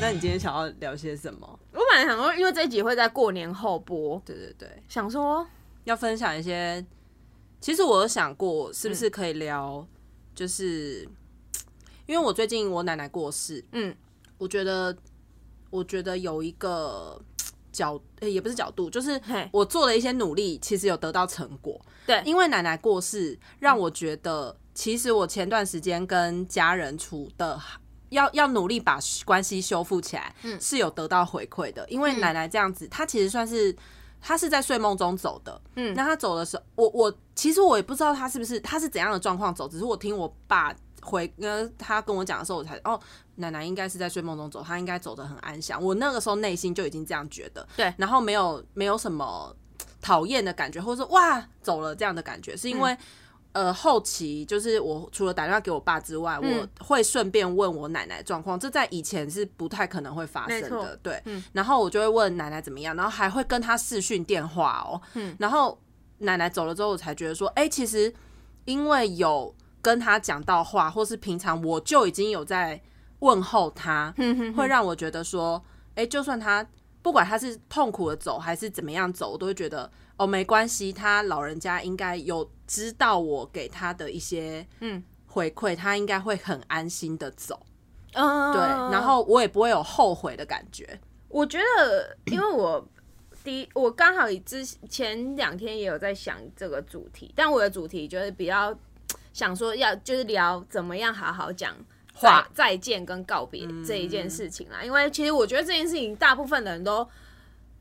[0.00, 1.58] 那你今天想要聊些什么？
[1.72, 5.44] 我本来想说，因为这一集会在过年后播，对对对，想说
[5.84, 6.84] 要分享一些。
[7.60, 9.84] 其实我有想过，是不是可以聊，
[10.34, 11.08] 就是
[12.06, 13.96] 因为我最近我奶奶过世，嗯，
[14.38, 14.96] 我觉得，
[15.70, 17.20] 我觉得有一个
[17.76, 19.20] 角，呃也不是角度，就是
[19.52, 21.80] 我做了一些努力，其实有得到成果。
[22.06, 27.60] 对因为奶奶过世，让我觉得，其实我前段时间跟家人处的。
[28.10, 31.84] 要要努力把关系修复起来，是有得到回馈的。
[31.88, 33.74] 因为奶奶这样子，她其实算是
[34.20, 35.60] 她是在睡梦中走的。
[35.74, 40.72] 嗯那她走的时候，我我其实我也不知道她是不是她是怎样的状况走，只是我听我爸
[41.06, 43.00] 回呃他跟我讲的时候，我才哦，
[43.36, 45.82] 奶奶应该是在睡梦中走，她应该走得很安详。
[45.82, 49.54] 我那个时候内心就已经这样觉得，对然后没有没有什么
[50.02, 52.96] 讨厌的感觉，或者说哇走了这样的感觉，是因为。
[53.52, 61.18] 呃，后期就是我除了打电话给我爸之外，嗯我会顺便问我奶奶状况，这在以前是不太可能会发生的，对。
[61.24, 65.00] 嗯然后我就会问奶奶怎么样，然后还会跟她视讯电话哦。
[65.14, 65.80] 嗯然后
[66.18, 68.12] 奶奶走了之后，我才觉得说，哎、其实
[68.66, 69.54] 因为有
[69.86, 72.80] 跟他讲到话，或是平常我就已经有在
[73.20, 74.12] 问候他，
[74.56, 75.62] 会让我觉得说，
[75.94, 76.66] 哎、就算他
[77.02, 85.04] 不管他是痛苦的走还是怎么样走，我都会觉得哦，没关系，他老人家应该有知道我给他的一些嗯。
[85.28, 87.60] 回馈，他应该会很安心的走，
[88.14, 90.98] 嗯，对，然后我也不会有后悔的感觉。
[91.28, 92.82] 我觉得，因为我
[93.44, 98.74] 第一，我刚好之前两天也有在想这个主题，但我的主题就是比较
[99.36, 101.76] 想说要就是聊怎么样好好讲
[102.14, 104.82] 话再见跟告别这一件事情啦。
[104.82, 107.06] 因为其实我觉得这件事情大部分的人都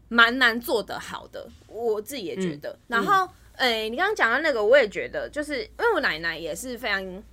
[0.09, 2.77] 蛮难做得好的，我自己也觉得。
[2.87, 3.25] 然后，
[3.55, 7.23] 诶、你刚刚讲到那个，我也觉得，就是因为我奶奶也是非常。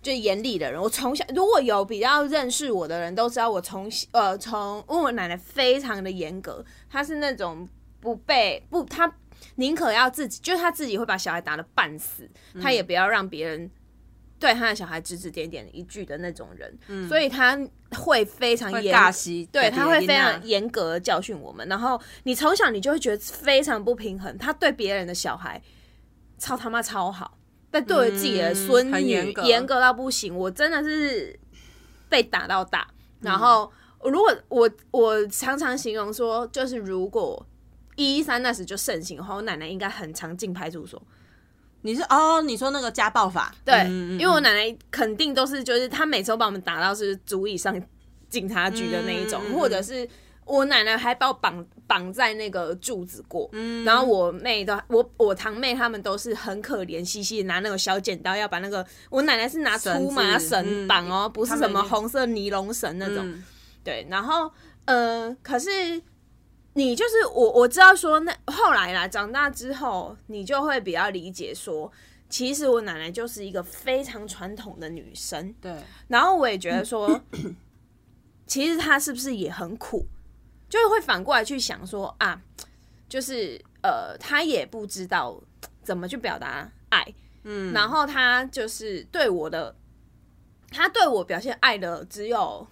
[0.00, 7.68] 就严厉的人，我从小如果有比较认识我的人都知道，我从小呃从因为我奶奶非常的严格，她是那种
[8.00, 9.12] 不被不她
[9.56, 12.28] 宁可要自己，就是他自己会把小孩打得半死，
[12.60, 13.70] 他也不要让别人
[14.38, 17.58] 对他的小孩指指点点一句的那种人，所以他
[17.96, 18.94] 会非常严
[19.50, 25.60] 对，他会非啊常严格的教训我们，然后你从小你就会觉得非常不平衡，他对别人的小孩
[26.38, 27.36] 超他妈超好，
[27.70, 29.42] 但对我自己的孙女严格。
[29.66, 31.38] 格到不行，我真的是
[32.08, 32.86] 被打到大。
[32.90, 33.68] 嗯然后
[34.04, 37.44] 如果我我常常形容说，就是如果
[37.98, 41.02] 一一三那时就盛行的话，我奶奶应该很常进派出所。
[41.82, 47.80] 你是哦，你说那个家暴法，对，嗯因为我奶奶肯定都是，就是她每次都把我们打到是足以上
[48.28, 50.08] 警察局的那一种，或者是
[50.44, 53.84] 我奶奶还把我绑绑在那个柱子过，嗯。
[53.84, 63.44] 然后我妹的我我堂妹她们都是很可怜兮兮的拿那个小剪刀要把那个我奶奶是拿粗麻绳绑哦，不是什么红色尼龙绳那种，嗯。
[63.84, 64.50] 对，然后
[64.84, 66.02] 呃，可是
[66.78, 71.90] 你就是我，我知道说那后来啦，长大之后，你就会比较理解说，
[72.28, 75.74] 其实我奶奶就是一个非常传统的女生，对，
[76.06, 77.20] 然后我也觉得说，
[78.46, 80.06] 其实她是不是也很苦，
[80.68, 82.40] 就是会反过来去想说啊，
[83.08, 85.42] 就是呃，她也不知道
[85.82, 87.04] 怎么去表达爱，
[87.42, 89.74] 嗯，然后她就是对我的，
[90.70, 92.64] 她对我表现爱的只有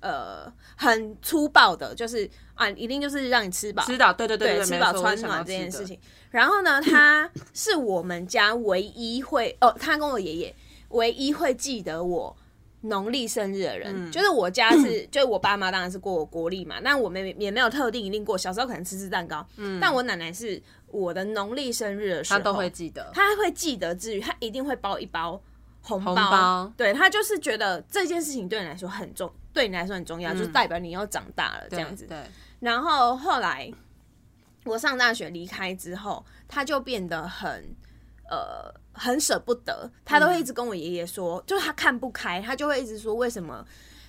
[0.00, 5.70] 呃很粗暴的，就是啊，一定就是让你吃饱，吃饱，对对对，吃饱穿暖这件。
[5.70, 5.98] 事情。
[6.30, 10.54] 然后呢， 他是我们家唯一会哦，他跟我爷爷
[10.90, 12.36] 唯一会记得我
[12.82, 14.12] 农历生日的人，嗯。
[14.12, 19.44] 就是我家是， 就是我爸妈当然是过国历嘛，但我们也也没有特定一定过，小时候可能吃吃蛋糕，
[19.80, 25.40] 但我奶奶是我的农历生日的时候，嗯他都会记得，他会记得之余，他一定会包一包
[25.82, 26.14] 红包。
[26.14, 26.72] 红包。
[26.76, 32.06] 对他就是觉得这件事情对你来说很重，对你来说很重要，就是代表你要长大了这对样子。
[32.06, 32.18] 对，
[32.60, 33.70] 然后后来
[34.64, 37.74] 我上大学离开之后，他就变得很
[38.28, 43.66] 呃很舍不得，他都会一直跟我爷爷说，就是他看不开，他就会一直说为什么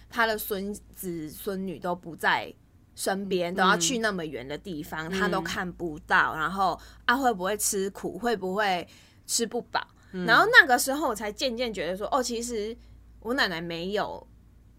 [0.09, 2.53] 他的孙子孙女都不在。
[2.93, 8.85] 身边都要去那么远的地方，他都看不到，然后啊会不会吃苦，会不会
[9.25, 9.81] 吃不饱？
[10.11, 12.77] 然后那个时候我才渐渐觉得说，哦，其实
[13.21, 14.27] 我奶奶没有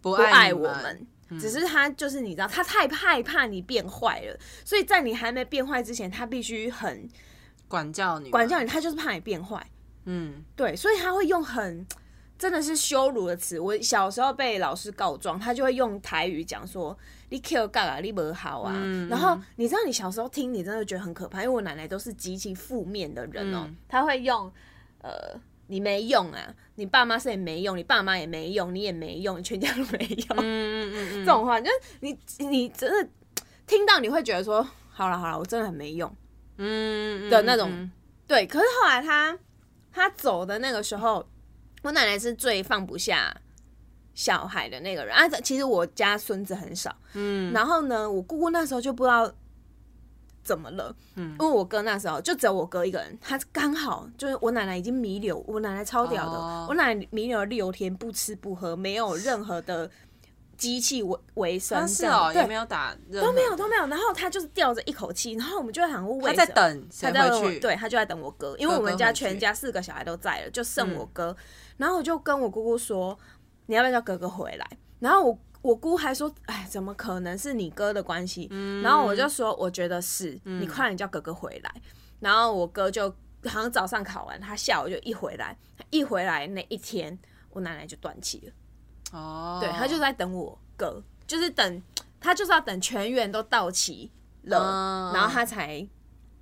[0.03, 1.07] 不不爱我们，
[1.41, 7.09] 只是他就是你知道，他太害怕你变坏了，所以在你还没变坏之前，他必须很
[7.69, 9.67] 管教你，管教你，他就是怕你变坏。
[10.05, 11.87] 嗯，对，所以他会用很
[12.37, 13.61] 真的是羞辱的词。
[13.61, 16.99] 我小时候被老师告状，他就会用台语讲说
[17.31, 18.75] ：“你 Q 干啊，你不好啊。
[18.75, 19.09] 嗯。
[19.09, 23.77] 然后你知道，你小时候听，你真的觉得很可怕，因为我奶奶都是极其负面的人哦、嗯。
[23.89, 24.53] 她会用
[25.03, 30.37] 呃你没用啊，你爸妈是也没用，你爸妈也没用，你也没用，你全家都没用。
[30.39, 32.19] 嗯嗯嗯嗯， 这种话，就是你
[32.49, 33.11] 你真的
[33.67, 36.15] 听到你会觉得说，好了好了，我真的很没用。
[36.59, 37.91] 嗯的那种
[38.27, 39.39] 对，可是后来他
[39.91, 41.27] 他走的那个时候，
[41.83, 43.35] 我奶奶是最放不下
[44.15, 45.27] 小孩的那个人啊。
[45.43, 49.33] 其实我家孙子很少，嗯，然后呢，我姑姑那时候就不知道
[50.43, 59.89] 怎么了，嗯，因为我哥那时候就只有我哥一个人，他刚好就是我奶奶已经弥留，我奶奶超屌的，哦我奶奶弥留了六天，不吃不喝，没有任何的
[60.57, 67.61] 机器维维生，他是哦，也没有打，都没有都没有，然后他就是吊着一口气，然后我们就会想说为他在等谁他在等回去？
[67.61, 71.37] 对他就在等我哥，因为我们家全家四个小孩都在了，就剩嗯我哥。
[71.77, 73.19] 然后我就跟我姑姑说，
[73.67, 74.67] 你要不要叫哥哥回来？
[75.01, 78.49] 然后我我姑还说，哎，怎么可能是你哥的关系？
[78.51, 81.73] 嗯然后我就说，我觉得是，你快点叫哥哥回来。
[82.21, 83.09] 然后我哥就
[83.45, 87.19] 好像早上考完，他下午就一回来，他一回来那一天，
[87.51, 89.19] 我奶奶就断气了。
[89.19, 91.83] 哦，对他就在等我哥，就是等
[92.21, 94.11] 他就是要等全员都到齐
[94.43, 95.87] 了，嗯然后他才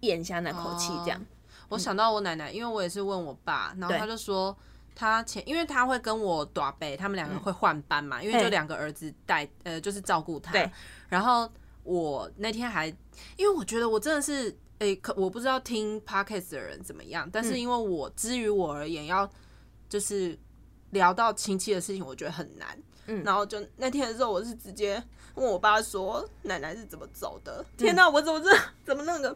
[0.01, 1.21] 咽下那口气，这样。
[1.69, 4.57] 我想到我奶奶，因为我也是问我爸，然后他就说
[5.01, 10.53] 他前，因为他会跟我短辈，他们两个会换班嘛，因为就两个儿子带，呃，就是照顾他。
[10.53, 10.71] 对。
[11.09, 11.51] 然后
[11.85, 12.87] 我那天还，
[13.39, 19.27] 因为我觉得我真的是，诶、可我不知道听 podcast 的人怎么样，但是因为我之于我而言，要
[19.89, 20.39] 就是
[20.91, 22.79] 聊到亲戚的事情，我觉得很难。
[23.07, 25.03] 嗯然后就那天的时候，我是直接
[25.35, 27.65] 问我爸说，奶奶是怎么走的？
[27.79, 28.55] 天哪，我怎么这
[28.85, 29.35] 怎么那个？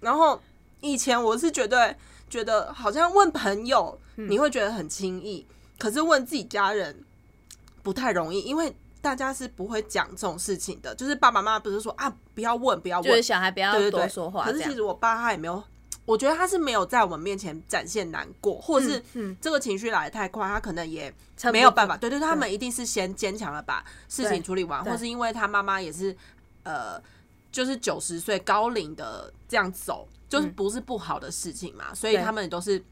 [0.00, 0.40] 然后
[0.80, 1.94] 以前我是绝对
[2.30, 5.46] 觉得，好像问朋友你会觉得很轻易，
[5.78, 7.04] 可是问自己家人
[7.82, 10.94] 不太容易，因为大家是不会讲这种事情的。
[10.94, 15.62] 就是爸爸妈妈不是说啊，不要问，不要问，就是小孩不要对对对，多说话，可是其实我爸他也没有，
[16.04, 19.36] 我觉得他是没有在我们面前展现难过，或者是嗯。
[19.40, 21.12] 这个情绪来的太快，他可能也
[21.52, 21.96] 没有办法。
[21.96, 26.16] 对对，对他们一定是先坚强的把事情处理完，或是因为他妈妈也是
[26.62, 27.02] 呃，
[27.50, 32.82] 就是九十岁高龄的这样走，就是不是不好的事情嘛，所以他们也都是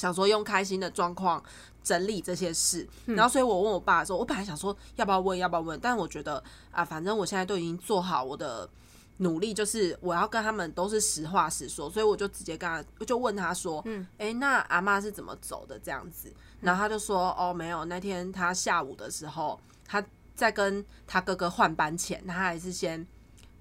[0.00, 1.42] 想说用开心的状况。
[1.82, 3.16] 整理这些事，嗯。
[3.16, 8.68] 然后所以我问我爸的时候，我本来想说要不要问，要不要问，但我觉得啊，反正我现在都已经做好我的
[9.16, 15.78] 努力，就是我要跟他们都是实话实说，所以我就直接跟他，我就问他说，嗯，哎、那阿妈是怎么走的？
[15.78, 16.30] 这样子？
[16.60, 19.58] 然后他就说，哦，没有，那天他下午的时候，
[19.88, 20.04] 他
[20.34, 23.04] 在跟他哥哥换班前，他还是先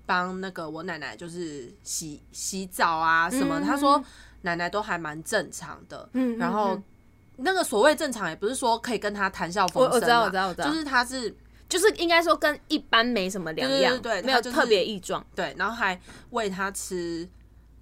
[0.05, 3.63] 帮那个我奶奶就是洗洗澡啊什么，嗯。
[3.63, 4.03] 他说
[4.41, 6.75] 奶奶都还蛮正常的，嗯嗯然后。
[6.75, 6.83] 嗯。
[7.41, 10.67] 那个所谓正常，也不是说可以跟他谈笑风生、啊，我我知道我知道我知道。
[10.67, 11.33] 就是他是
[11.69, 15.25] 就是应该说跟一般没什么两样，没有特别异状。
[15.33, 15.97] 对，然后还
[16.31, 17.25] 喂他吃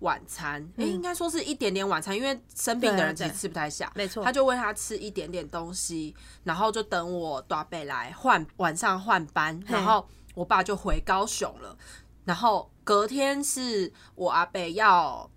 [0.02, 4.24] 晚餐，哎、应该说是一点点晚餐，因为生病的人其实吃不太下，没错。
[4.24, 11.76] 他就喂他吃一点点东西，然后就等我大贝来换晚上换班，然后我爸就回高雄了，
[12.26, 15.28] 然后隔天是我阿北要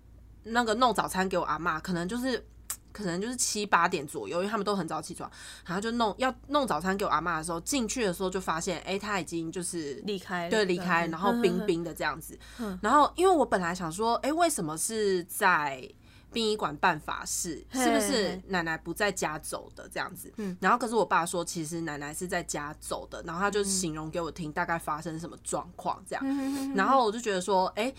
[0.43, 2.45] 那个弄早餐给我阿妈，可能就是。
[2.93, 5.31] 可能就是七八点左右，因为他们都很早起床，
[5.65, 12.37] 然后就弄要弄早餐给我阿妈的时候，进去的时候就发现，哎、他已经就是离开对，离开，嗯然后冰冰的这样子。
[12.83, 15.89] 然后因为我本来想说，哎，为什么是在
[16.33, 17.65] 殡仪馆办法事？
[17.71, 20.29] 是不是奶奶不在家走的这样子？
[20.59, 26.75] 然后可是我爸说，其实奶奶是在家走的，然后他就形容给我听，大概发生什么状况这样。
[26.75, 27.93] 然后我就觉得说，哎，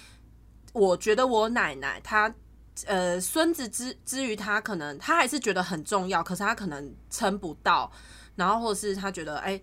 [0.72, 2.32] 我觉得我奶奶她。
[2.86, 7.92] 呃，孙子之之于他，可能他还是觉得很重要，可是他可能撑不到，
[8.34, 9.60] 然后或者是他觉得，哎、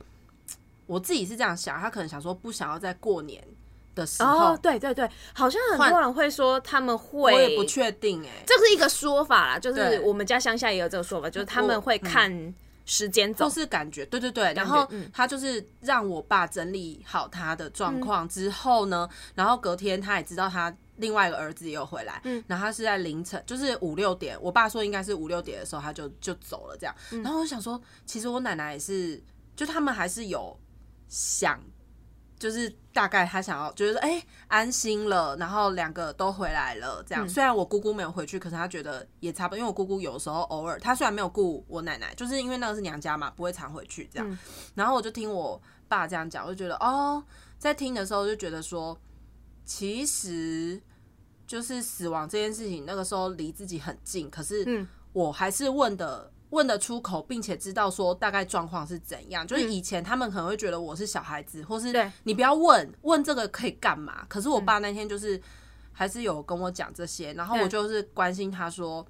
[0.85, 3.43] 我自己是这样想，他可能想说不想要在过年
[3.95, 12.53] 的时候，哦，对对对，好像很多人会说他们我会，也不确定哎、这是一个说法啦，就是我们家乡下也有这个说法，就是他们会看
[12.85, 29.21] 时间走或，是感觉，对对对，然后嗯他就是让我爸整理好他的状况之后呢，然后隔天他也知道他另外一个儿子也有回来，嗯然后他是在凌晨，就是五六点，我爸说应该是五六点的时候他就就走了这样，嗯然后我想说，其实我奶奶也是，
[29.55, 30.57] 就他们还是有
[31.07, 31.59] 想。
[32.39, 37.27] 就是大概他想要，就是说，哎、安心了，然后两个都回来了，这样。
[37.27, 44.39] 虽然我姑姑没有回去，可是他觉得也差不多，因为我姑姑有时候偶尔，她虽然没有顾我奶奶，就是因为那个是娘家嘛，不会常回去这样。
[44.73, 47.21] 然后我就听我爸这样讲，我就觉得哦，
[47.57, 48.97] 在听的时候就觉得说，
[49.65, 50.81] 其实
[51.49, 56.31] 就是死亡这件事情，那个时候离自己很近，可是我还是问的。
[56.51, 59.45] 问得出口，并且知道说大概状况是怎样。
[59.45, 64.25] 就是以前他们可能会觉得我是小孩子，或是你不要问问这个可以干嘛。
[64.27, 65.39] 可是我爸那天就是
[65.91, 69.05] 还是有跟我讲这些，然后我就是关心他说，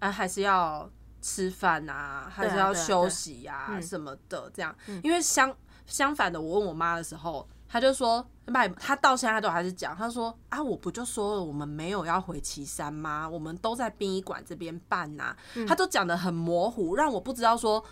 [0.00, 0.90] 啊，还是要
[1.22, 4.74] 吃饭啊，还是要休息呀、嗯什么的，这样。
[5.04, 5.56] 因为相
[5.86, 13.28] 相反的，我问我妈的时候，她就说，妈，她到现在都还是讲，他说啊，我不就说了，我们没有要回岐山吗？
[13.28, 17.82] 我们都在殡仪馆这边办呐、嗯她都讲的很模糊，让我不知道说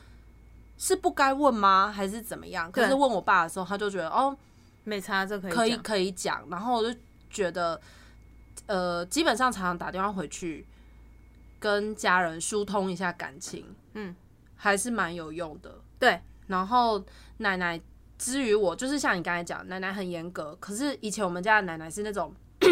[0.77, 2.71] 是不该问吗，还是怎么样？
[2.73, 4.37] 可是问我爸的时候，他就觉得哦，
[4.83, 6.99] 没差，这可以可以可以讲，然后我就
[7.31, 7.81] 觉得，
[8.67, 10.67] 呃，基本上常常打电话回去
[11.61, 14.17] 跟家人疏通一下感情，嗯，
[14.57, 15.79] 还是蛮有用的。
[16.01, 17.01] 对，然后
[17.37, 17.81] 奶奶
[18.19, 22.35] 至于我，就是像你刚才讲，奶奶很严格，可是以前我们家的奶奶是那种。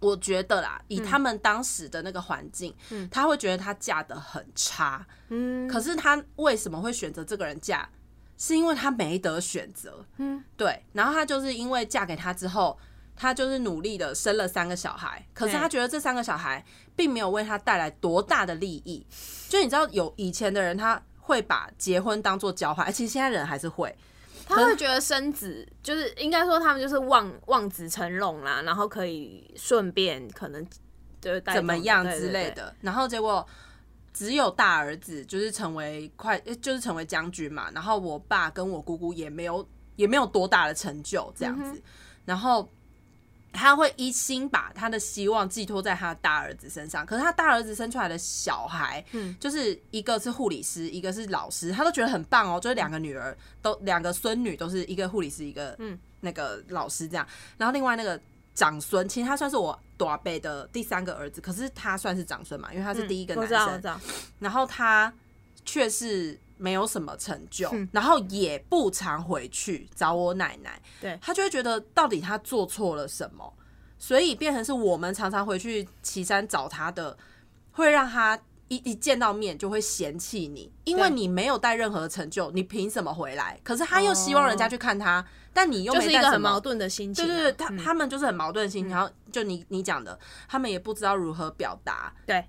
[0.00, 7.88] 我觉得啦，以他们当时的那个环境，嗯，他会觉得她嫁的很差，嗯，可是她为什么会选择这个人嫁？
[8.36, 10.84] 是因为她没得选择，嗯，对。
[10.92, 12.78] 然后她就是因为嫁给他之后，
[13.16, 16.62] 她就是努力的生了三个小孩，可是对她觉得这三个小孩
[16.94, 19.06] 并没有为他带来多大的利益。
[19.48, 23.96] 就你知道，有以前的人他会把结婚当做交换，而且现在人还是会，
[24.46, 30.66] 他会觉得生子就是应该说他们就是望望子成龙啦，然后可以顺便可能
[31.20, 32.50] 就是怎么样之类。
[32.50, 32.74] 的。
[32.80, 33.46] 然后结果
[34.12, 37.70] 只有大儿子就是成为快，就是成为将军嘛。
[37.72, 41.82] 然后我爸跟我姑姑也没有也没有多大的成就这样子。
[42.24, 42.68] 然后
[43.54, 47.06] 他会一心把他的希望寄托在他的大儿子身上。
[47.06, 52.58] 可是他大儿子生出来的小孩，嗯就是一个是护理师，一个是老师，他都觉得很棒哦。
[52.60, 57.26] 就是两个女儿都两个孙女都是一个护理师，一个嗯那个老师这样。
[57.56, 58.20] 然后另外那个
[58.54, 63.48] 长孙，其实他算是我短辈的第三个儿子，可是他算是长孙嘛，因为他是第一个男
[63.80, 64.00] 生。
[64.40, 65.12] 然后他
[65.64, 70.80] 却是没有什么成就，嗯然后也不常回去找我奶奶。
[71.00, 73.52] 对他就会觉得到底他做错了什么，
[73.98, 77.16] 所以变成是我们常常回去岐山找他的，
[77.72, 78.40] 会让他。
[78.68, 83.60] 一一见到面就会嫌弃你，因为你没有带任何成就，你凭什么回来？
[83.62, 87.28] 可是他又希望人家去看他，但你又就是一个很矛盾的心情啊。
[87.28, 90.18] 对对对，他、嗯他们就是很矛盾的心情，然后就你你讲的，
[90.48, 92.10] 他们也不知道如何表达。
[92.24, 92.42] 对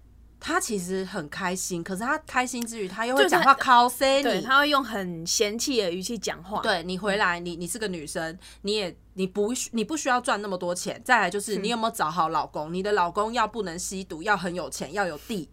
[0.48, 4.42] 他其实很开心，可是他开心之余，他又会讲话 cos 对，你。
[4.46, 6.62] 他会用很嫌弃的语气讲话。
[6.62, 11.02] 对你回来，你你是个女生，你也你不需你不需要赚那么多钱。
[11.04, 12.72] 再来就是你有没有找好老公？
[12.72, 15.50] 你的老公要不能吸毒，要很有钱，要有地。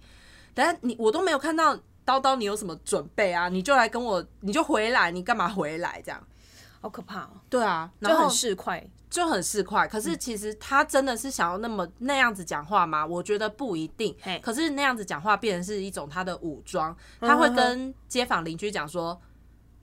[0.53, 3.49] 但你我都没有看到叨叨你有什么准备啊？
[3.49, 6.23] 你就来跟我，你就回来，你干嘛回来这样？
[6.83, 8.85] 好可怕哦，对啊，然后就很市侩。
[9.13, 9.87] 就很市侩。
[9.87, 13.05] 可嗯是其实他真的是想要那么那样子讲话吗？
[13.05, 14.17] 我觉得不一定。
[14.41, 19.21] 可是那样子讲话变成是一种他的武装，他会跟街坊邻居讲说：“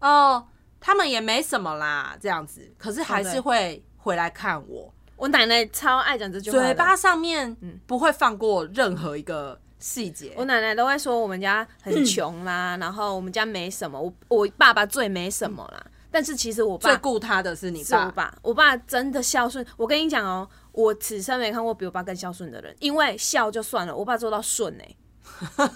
[0.02, 0.46] 哦，
[0.82, 7.56] 他们也没什么啦，这样子。”可是还是会回来看我，我奶奶超爱讲这句话，嘴巴上面
[7.86, 10.34] 不会放过任何一个细节。
[10.36, 15.86] 我奶奶都会说我们家很穷啦， 然后我们家没什么，我我爸爸最没什么啦。
[16.12, 19.66] 但是其实我爸最顾他的是你爸，是我爸，我爸真的孝顺。
[19.78, 24.96] 我跟你讲哦，我此生没看过比我爸更孝顺的人，因为孝就算了，我爸做到顺哎、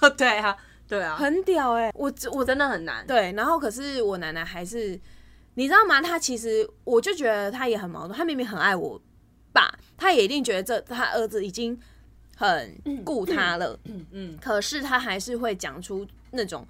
[0.17, 3.05] 对啊，对啊，很屌哎、我我真的很难。
[3.05, 4.99] 对，然后可是我奶奶还是，
[5.53, 6.01] 你知道吗？
[6.01, 8.99] 她其实我就觉得她也很矛盾，她明明很爱我
[9.51, 11.79] 爸，她也一定觉得这他儿子已经
[12.35, 12.75] 很
[13.05, 16.67] 顾他了，嗯嗯，可是她还是会讲出那种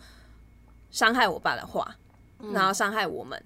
[0.91, 1.95] 伤害我爸的话，
[2.51, 3.41] 然后伤害我们，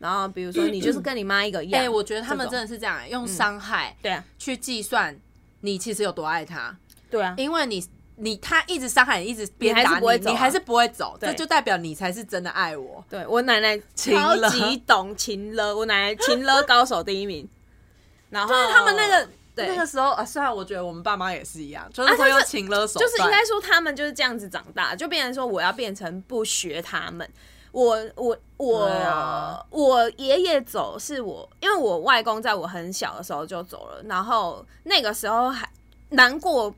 [0.00, 5.14] 然后比如说你就是跟你妈一个样，哎、我觉得他们真的是这样、用伤害对啊，去计算
[5.60, 6.74] 你其实有多爱他。
[7.10, 11.28] 对啊，因为你你他一直伤害你，一直鞭还是打你，你还是不会走，对。
[11.28, 13.04] 这就代表你才是真的爱我。
[13.10, 17.46] 对我奶奶情超勒级懂情勒，我奶奶情勒高手第一名。
[18.30, 19.66] 然后就是他们那个对。
[19.66, 27.28] 那个时候啊，虽然我觉得我们爸妈也是一样，就是会用情勒手段，就是应该说他们就是这样子长大，就变成说我要变成不学他们。
[27.72, 35.70] 我我我、啊我爷爷走是我，因为我外公在我很小的时候就走了，然后那个时候还
[36.10, 36.74] 难过，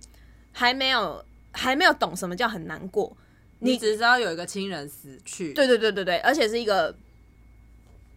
[0.52, 3.16] 还没有还没有懂什么叫很难过。
[3.60, 6.94] 你只知道有一个亲人死去，对对对对对，而且是一个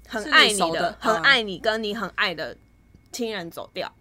[0.07, 2.57] 很爱你熟的嗯很爱你跟你很爱的
[3.11, 3.91] 亲人走掉。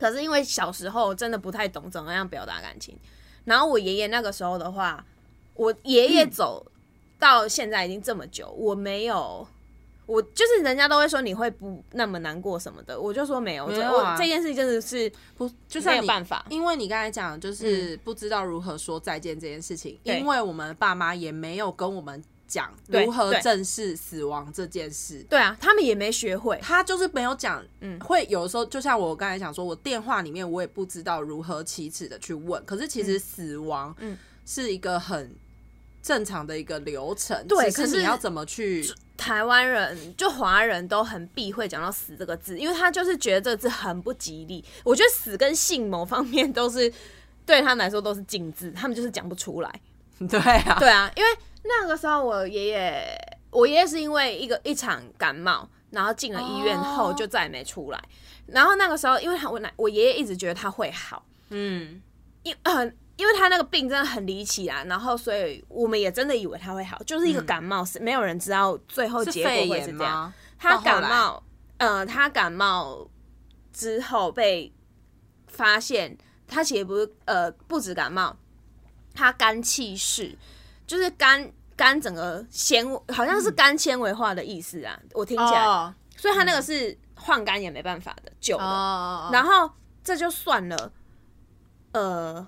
[0.00, 2.98] 可是因为小时候真的不太懂怎么样表达感情，
[3.44, 5.04] 然后我爷爷那个时候的话，
[5.54, 6.66] 我爷爷走
[7.22, 9.46] 到现在已经这么久，我没有。
[10.04, 16.44] 我就是人家都会说你会不那么难过什么的，我就说没有，这没有啊我这件事情真的是不就是没有办法。
[16.50, 25.24] 因为你刚才讲就是不知道如何说再见这件事情，对因为我们爸妈也没有跟我们讲如何正视死亡这件事。
[25.30, 26.58] 对啊，他们也没学会。
[26.60, 35.32] 他就是没有讲，嗯会有时候就像我刚才讲说，我电话里面我也不知道如何启齿的去问，可是其实死亡，嗯是一个很
[36.02, 37.46] 正常的一个流程。
[37.46, 38.84] 对可是你要怎么去？
[39.16, 44.64] 台湾人就华人都很避讳讲到“死”这个字，因为他就是觉得这个字很不吉利。
[44.82, 46.92] 我觉得“死”跟“性”某方面都是
[47.46, 49.72] 对他们来说都是禁字，他们就是讲不出来。
[50.28, 51.30] 对啊，对啊，因为
[51.62, 53.16] 那个时候我爷爷，
[53.50, 58.02] 我爷爷是因为一个一场感冒，然后进了医院后哦就再也没出来。
[58.46, 62.02] 然后那个时候，因为他我奶我爷爷一直觉得他会好，嗯，
[62.42, 70.32] 因呃，因为他那个病真的很离奇啊，然后所以我们也真的以为他会好，就是一个感冒，是没有人知道最后是结果会是这样。
[70.58, 71.42] 他感冒，
[71.78, 73.08] 呃，他感冒
[73.72, 74.72] 之后被
[75.48, 76.16] 发现，
[76.46, 78.36] 他其实不是呃不止感冒，
[79.14, 80.36] 他肝气室，
[80.86, 85.94] 就是肝肝整个纤好像是肝纤维化的意思啊，我听起来，哦。
[86.16, 88.64] 所以他那个是换肝也没办法的救的。
[88.64, 89.68] 哦，然后
[90.04, 90.92] 这就算了，
[91.90, 92.46] 呃，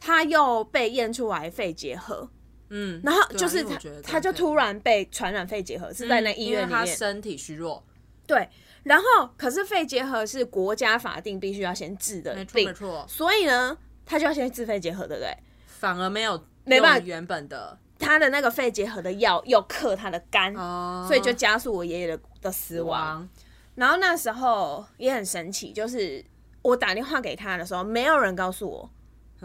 [0.00, 2.28] 他又被验出来肺结核，
[2.70, 6.86] 嗯，然后就是他他就突然被传染肺结核，是在那医院里面。
[6.86, 7.84] 身体虚弱，
[8.26, 8.48] 对，
[8.82, 9.04] 然后
[9.36, 13.76] 可是肺结核是国家法定必须要先治的没错病没，错，所以呢，
[14.06, 15.36] 他就要先治肺结核，对不对？
[15.66, 17.78] 反而没有没办法原本的。
[17.98, 23.16] 他的那个肺结核的药又克他的肝，哦，所以就加速我爷爷的的死亡。
[23.18, 23.28] 亡，
[23.74, 26.24] 然后那时候也很神奇，就是
[26.62, 28.90] 我打电话给他的时候，没有人告诉我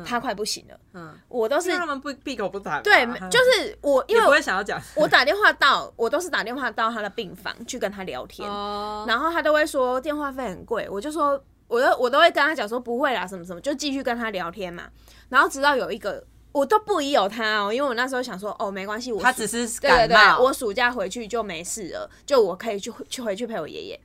[0.04, 4.82] 他快不行了，嗯，我都是他们不闭口不谈，对，就是我因为不为会想要讲。
[4.96, 14.90] 我打电话到，我都是打电话到他的病房去跟他聊天，哦，然后他都会说电话费很贵，我就说，我都我都会跟他讲说不会啦，什么什么，就继续跟他聊天嘛。
[15.30, 24.00] 然后直到有一个，我都不疑有他哦，因为我那时候想说，哦，没关系，我他只是对对对，感冒，我暑假回去就没事了，就我可以去去回去陪我爷爷。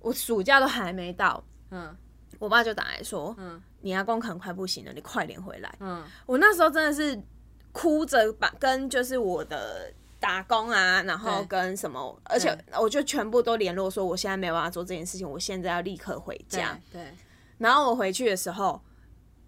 [0.00, 1.94] 我暑假都还没到，嗯
[2.40, 5.72] 我爸就打来说，嗯你阿公可能快不行了，你快点回来。
[5.78, 7.16] 嗯，我那时候真的是
[7.70, 16.76] 哭着把跟就是我的打工啊，然后跟什么，而且我就全部都联络说我现在没有办法做这件事情，我现在要立刻回家。
[16.90, 17.14] 对对，
[17.58, 18.82] 然后我回去的时候，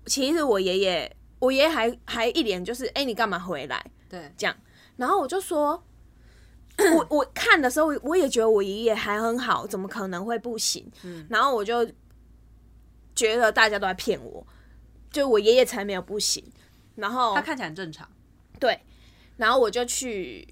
[0.06, 3.84] 其实我爷爷，我爷爷还还一脸就是，哎、你干嘛回来？
[4.08, 4.56] 对，这样，
[4.96, 5.82] 然后我就说。
[6.96, 10.90] 我我看的时候，我也觉得我爷爷还很好，怎么可能会不行？
[11.04, 11.86] 嗯然后我就
[13.14, 14.46] 觉得大家都在骗我，
[15.10, 16.44] 就我爷爷才没有不行。
[16.94, 18.06] 然后他看起来很正常，
[18.60, 18.78] 对，
[19.38, 20.46] 然后我就去，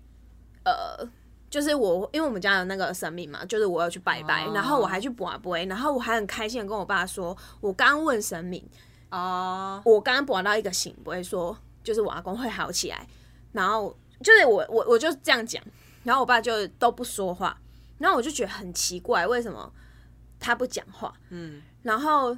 [0.65, 1.07] 呃，
[1.51, 4.53] 就是我因为我们家有那个神明嘛，就是我要去拜拜，哦。
[4.55, 8.67] 然后我还去卜杯，然后我还很开心的跟我爸说，我刚问神明，
[9.11, 13.07] 哦，我刚刚卜到一个醒，不会说就是我阿公会好起来，
[13.53, 15.63] 然后就是我我我就这样讲，
[16.05, 17.61] 然后我爸就都不说话，
[17.99, 19.71] 然后我就觉得很奇怪，为什么
[20.39, 21.13] 他不讲话？
[21.29, 21.61] 嗯。
[21.83, 22.35] 然后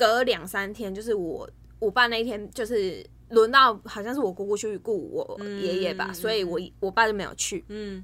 [0.00, 1.46] 隔两三天，就是我
[1.78, 7.66] 我爸那一天就是轮到好像是我姑姑去顾我爷爷吧，嗯所以我我爸就没有去。
[7.68, 8.02] 嗯，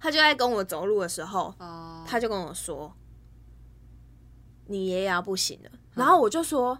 [0.00, 2.92] 他就在跟我走路的时候，哦，他就跟我说
[4.66, 6.76] ：“你爷爷要不行了。”然后我就说：“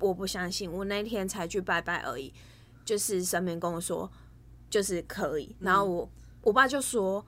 [0.00, 2.32] 我不相信，我那天才去拜拜而已，
[2.82, 4.10] 就是神明跟我说
[4.70, 6.10] 就是可以。”然后我
[6.40, 7.22] 我爸就说：“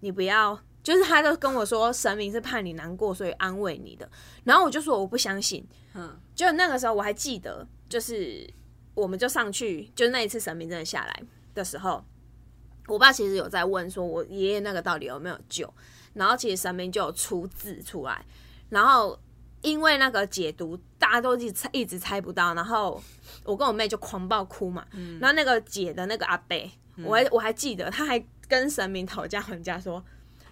[0.00, 4.08] 你不要。”就是他就跟我说，神明是怕你难过，所以安慰你的。
[4.44, 5.66] 然后我就说我不相信。
[5.94, 8.46] 嗯就那个时候我还记得，就是
[8.92, 11.22] 我们就上去，就是那一次神明真的下来
[11.54, 12.04] 的时候，
[12.86, 15.72] 我爸其实有在问说，我爷爷那个到底有没有救？
[16.12, 18.24] 然后其实神明就有出字出来，
[18.68, 19.18] 然后
[19.62, 23.02] 因为那个解读大家都一直猜一直猜不到，然后
[23.44, 24.84] 我跟我妹就狂暴哭嘛。
[24.92, 26.70] 嗯然后那个解的那个阿伯，
[27.04, 30.04] 我还我还记得，他还跟神明讨价还价说。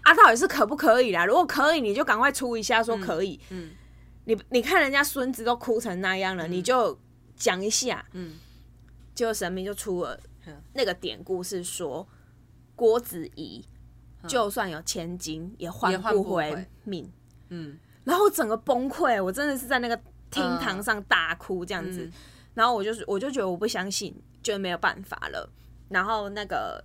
[0.03, 1.25] 啊，到底是可不可以啦？
[1.25, 3.39] 如果可以，你就赶快出一下说可以。
[3.49, 3.71] 嗯
[4.25, 6.97] 你你看人家孙子都哭成那样了，你就
[7.35, 8.05] 讲一下。
[8.13, 8.35] 嗯，
[9.13, 12.07] 结果神明就出了嗯那个典故，是说
[12.73, 13.65] 郭子仪
[14.25, 17.11] 就算有千金，也换不回命。
[17.49, 19.99] 嗯然后整个崩溃，我真的是在那个
[20.31, 22.05] 厅堂上大哭这样子。
[22.05, 22.13] 嗯
[22.53, 25.49] 然后我就是我就觉得我不相信，就没有办法了。
[25.89, 26.81] 然后那个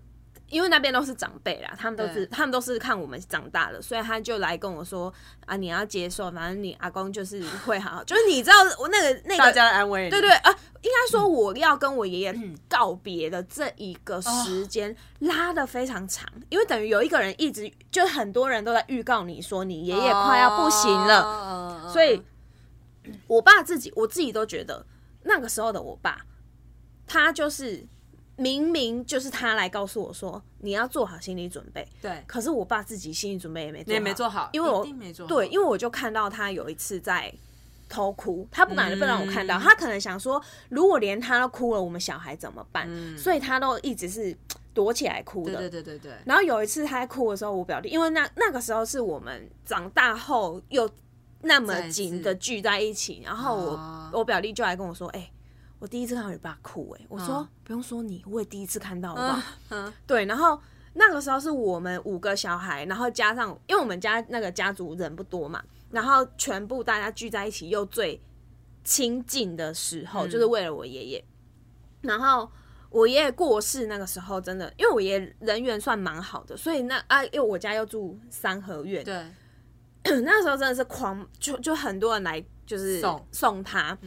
[0.48, 5.12] 因为那边都是长辈啦，他们都是他们都是看我们长大的，所以他就来跟我说
[5.44, 10.50] 啊，你要接受，反正你阿公就是会好， 就是你知道我那个那大个家安慰你，对对啊，
[10.82, 12.34] 应该说我要跟我爷爷
[12.68, 22.22] 告别的这一个时间拉的非常长，因为等于有一个人一直就很多人都在预告你说你爷爷快要不行了，了所以
[23.26, 24.86] 我爸自己我自己都觉得
[25.24, 26.22] 那个时候的我爸，
[27.06, 27.86] 他就是
[28.38, 34.86] 明明就是他来告诉我说你要做好心理准备，对，可是我爸自己心理准备也没做好，也没做好，因为我
[35.26, 37.30] 对，因为我就看到他有一次在
[37.88, 39.60] 偷哭，他不敢不让我看到，嗯。
[39.60, 42.88] 他可能想说，如果连他都哭了，我们小孩怎么办？
[43.18, 44.36] 所以他都一直是
[44.72, 45.56] 躲起来哭的。
[45.56, 50.88] 对对对对对，然后有一次他在哭的时候，我表弟，因为那那个时候是我们长大后又
[51.42, 54.10] 那么紧的聚在一起，然后我、哦。
[54.12, 55.30] 我表弟就来跟我说：“哎、
[55.78, 59.42] 我第一次看到你爸哭、哎，我说、嗯不用说你，我也第一次看到，好不好？
[59.70, 59.92] 嗯。
[60.06, 60.60] 对，然后
[60.94, 68.20] 那个时候是我们五个小孩，然后加上因为我们家那个家族人不多嘛，然后全部大家聚在一起又最
[68.82, 70.30] 亲近的时候，嗯。
[70.30, 71.24] 就是为了我爷爷。
[72.00, 72.50] 然后
[72.90, 79.14] 我爷爷过世那个时候，真的，因为我爷爷人缘算蛮好的，所以那啊，因为我家又住三合院，对，
[80.22, 83.26] 那时候真的是狂，就就很多人来就是送。
[83.30, 83.98] 送他，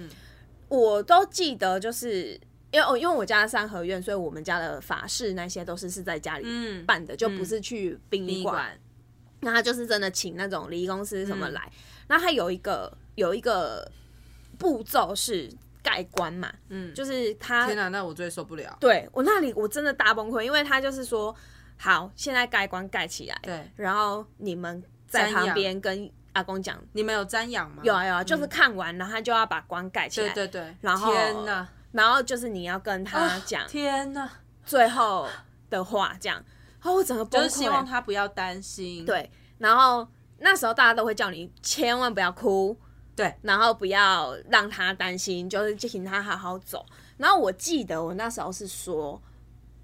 [0.72, 2.40] 我都记得，就是
[2.72, 6.86] 因为哦，因为我家三合院，所以我们家的法事那些都是是在家里嗯。
[6.86, 8.80] 办的，就不是去殡仪馆。
[9.42, 11.54] 那他就是真的请那种礼仪公司什么嗯。
[11.54, 11.72] 来，
[12.08, 13.92] 那他有一个有一个
[14.58, 15.52] 步骤是
[15.84, 18.78] 盖棺嘛，嗯，就是他天哪，那我最受不了。
[18.80, 21.36] 对我那里我真的大崩溃，因为他就是说，
[21.76, 27.82] 好，现在盖棺盖起来，对，然后你们在旁边跟阿公讲，你们有瞻仰吗？
[27.84, 34.30] 有啊有啊，就是看完，然后他就要把棺盖起来，对对对，然后天哪，然后就是你要跟他讲天哪，
[34.66, 35.28] 最后
[35.70, 36.38] 的话，这样，
[36.82, 39.06] 然后我整个崩溃，就是希望他不要担心。
[39.06, 40.08] 对，然后
[40.40, 42.78] 那时候大家都会叫你千万不要哭，
[43.16, 46.86] 对，然后不要让他担心，就是请他好好走。
[47.18, 49.22] 然后我记得我那时候是说，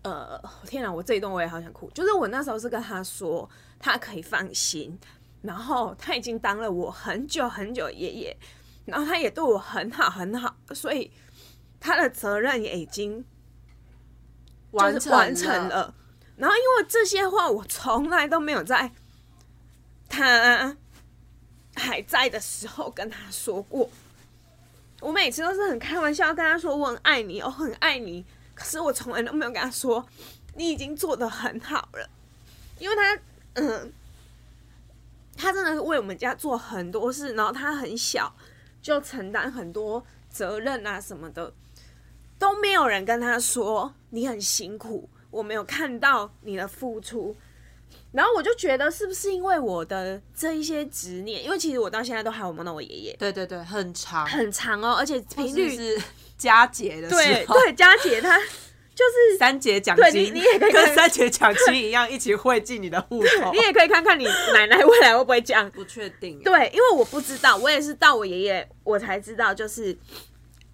[0.02, 1.92] 呃，天哪，我这一段我也好想哭。
[1.92, 4.98] 就是我那时候是跟他说，他可以放心，
[5.42, 8.38] 然后他已经当了我很久很久的爷爷，
[8.86, 11.12] 然后他也对我很好很好，所以
[11.80, 13.24] 他的责任也已经
[14.72, 15.94] 完就是完成了。
[16.36, 18.92] 然后因为这些话，我从来都没有在
[20.08, 20.76] 他
[21.76, 23.90] 还在的时候跟他说过。
[25.00, 28.26] 我每次都是很开玩笑跟他说我很爱你，我很爱你。
[28.56, 30.04] 可是我从来都没有跟他说
[30.56, 32.10] 你已经做的很好了，
[32.80, 33.20] 因为他
[33.54, 33.94] 嗯，
[35.38, 38.36] 他真的是为我们家做很多事，然后他很小
[38.82, 41.54] 就承担很多责任啊什么的，
[42.40, 47.36] 都没有人跟他说你很辛苦，我没有看到你的付出。
[48.12, 56.02] 然后我就觉得是不是因为我的这一些执念，因为其实我到现在都还有梦到我爷爷，对对对，很长，很长哦，而且频率是
[56.38, 58.38] 佳节的时候，对对，佳姐她
[58.98, 63.60] 就是三节奖对金，你你也可以看跟三节奖金一样，一起汇进你的户头 你。
[63.60, 65.70] 也可以看看你奶奶未来会不会这样。
[65.70, 69.96] 不确定，，对，因为我不知道，我也是到我爷爷我才知道，就是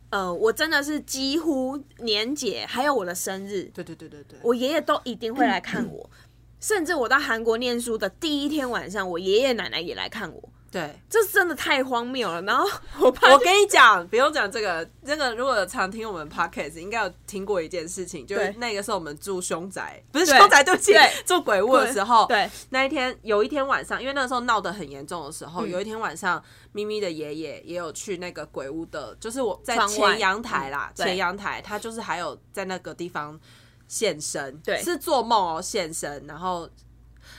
[0.09, 6.09] 呃，我真的是几乎年节还有我的生日，对对对对对，我爷爷都一定会来看我。
[6.61, 10.99] 甚至我到韩国念书的第一天晚上，我爷爷奶奶也来看我，对。
[11.09, 12.41] 这真的太荒谬了。
[12.41, 12.67] 然后
[12.99, 22.49] 我怕我跟你讲，不用讲这个，这个如果常听我们 podcast，应该有听过一件事情，就是那个时候我们住凶宅，不是凶宅，对不起对，住鬼屋的时候，对。
[22.71, 25.51] 那一天有一天晚上，因为那时候闹得很严重的时嗯。
[25.51, 33.39] 候，有一天晚上，咪咪的爷爷也有去那个鬼屋的，就是我在前阳台啦，嗯前阳台，他就是还有在那个地方
[33.87, 34.81] 现身，对。
[34.81, 36.67] 是做梦哦现身，然后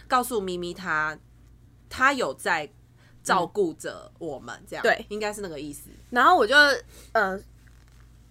[0.06, 1.18] 告诉咪咪他
[1.90, 2.70] 他有在
[3.24, 5.90] 照顾着我们，这样对应该是那个意思。
[6.10, 6.54] 然后我就
[7.12, 7.36] 呃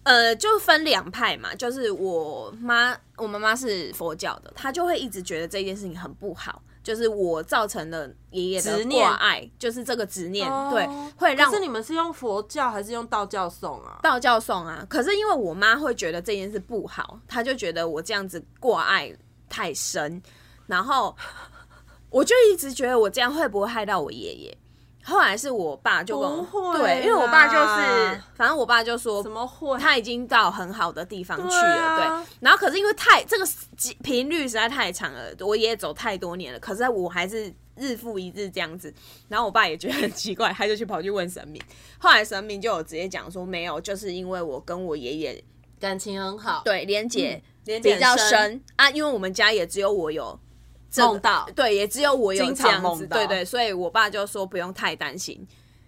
[0.04, 14.00] 呃，就分两派嘛，就是我妈，我妈妈是佛教的，她就会一直觉得这件事情很不好，就是我造成了爷爷的执念挂碍，就是这个执念，哦对，会让可是你们是用佛教还是用道教送啊？
[14.04, 14.86] 道教送啊。
[14.90, 19.10] 可是因为我妈会觉得这件事不好，她就觉得我这样子挂碍
[19.48, 20.22] 太深，
[20.68, 21.16] 然后
[22.10, 24.58] 我就一直觉得我这样会不会害到我爷爷。
[25.06, 29.78] 后来是我爸就跟我不会对，因为我爸就是，反正我爸就说怎么会？
[29.78, 32.38] 他已经到很好的地方去对了，啊对。
[32.40, 33.46] 然后可是因为太这个
[33.78, 38.94] 几频率实在太长了，我也走太多年了，可是我还是日复一日这样子。
[39.28, 41.62] 然后我爸也觉得很奇怪，他就去跑去问神明。
[42.00, 45.44] 后来神明就有直接讲说，没有，就是因为我跟我爷爷
[45.80, 50.40] 感情很好，对连结比较很深啊，因为我们家也只有我有。
[50.94, 51.50] 这个梦到。
[51.56, 55.46] 对，也只有我有这样子，对对，所以我爸就说不用太担心，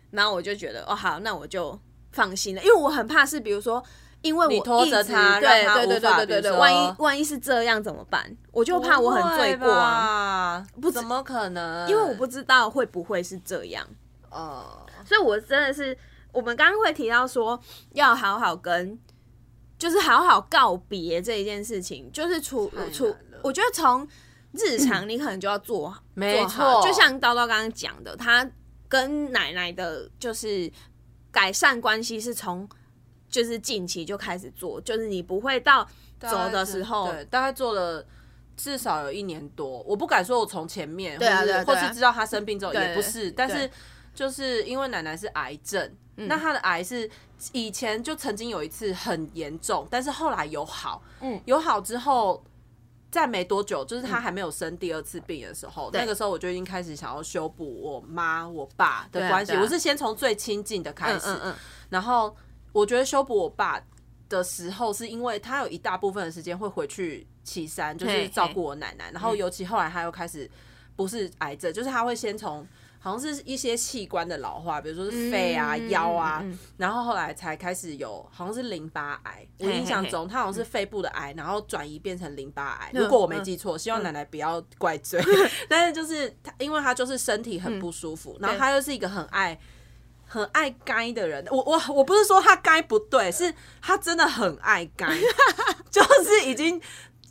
[0.09, 1.79] 然后我就觉得哦好，那我就
[2.11, 3.83] 放心了，因为我很怕是比如说，
[4.21, 8.35] 因为我你拖着他对对对对对万一万一是这样怎么办？
[8.51, 11.87] 我就怕我很罪过啊，啊，不怎么可能？
[11.87, 13.85] 因为我不知道会不会是这样，
[14.31, 14.65] 呃，
[15.05, 15.95] 所以我真的是，
[16.31, 17.59] 我们刚刚会提到说
[17.93, 18.97] 要好好跟，
[19.77, 23.13] 就是好好告别这一件事情，就是除除，
[23.43, 24.07] 我觉得从
[24.55, 28.49] 日常你可能就要做没，错就像叨叨刚刚讲的，他
[28.87, 30.71] 跟奶奶的，就是
[31.31, 32.67] 改善关系是从
[33.27, 35.87] 就是近期就开始做，就是你不会到
[36.19, 38.05] 走的时候，对，大概做了
[38.55, 39.81] 至少有一年多。
[39.83, 43.69] 我不敢说我从前面，对啊或是对啊对啊或是知道他生病之后也不是，但是
[44.13, 47.09] 就是因为奶奶是癌症，那她的癌是
[47.51, 52.43] 以前就曾经有一次很严重，但是后来有好，嗯有好之后。
[53.15, 59.53] 在没多久，就是他还没有生第二次病的时候，对那个时候我就已经开始想要修补我妈、我爸的关系。
[59.53, 61.55] 我是先从最亲近的开始，嗯嗯嗯，
[61.89, 62.35] 然后
[62.73, 63.81] 我觉得修补我爸
[64.27, 69.09] 的时候，是因为他有一大部分的时间会回去岐山，就是照顾我奶奶。
[69.11, 70.49] 然后尤其后来他又开始
[70.95, 72.67] 不是癌症，就是他会先从
[73.05, 79.47] 好像是一些器官的老化，比如说是肺啊、嗯腰啊，嗯嗯然后后来才开始有好像是淋巴癌。
[79.59, 82.89] 我嘿印象中他好像是肺部的癌，然后转移变成淋巴癌。
[82.93, 85.23] 嗯如果我没记错，希望奶奶不要怪罪。
[85.69, 89.55] 但是就是他，因为他就是身体很不舒服，然后他又是一个很爱。
[90.27, 95.07] 很爱该的人，我我我不是说他该不对，是他真的很爱该，
[95.91, 96.81] 就是已经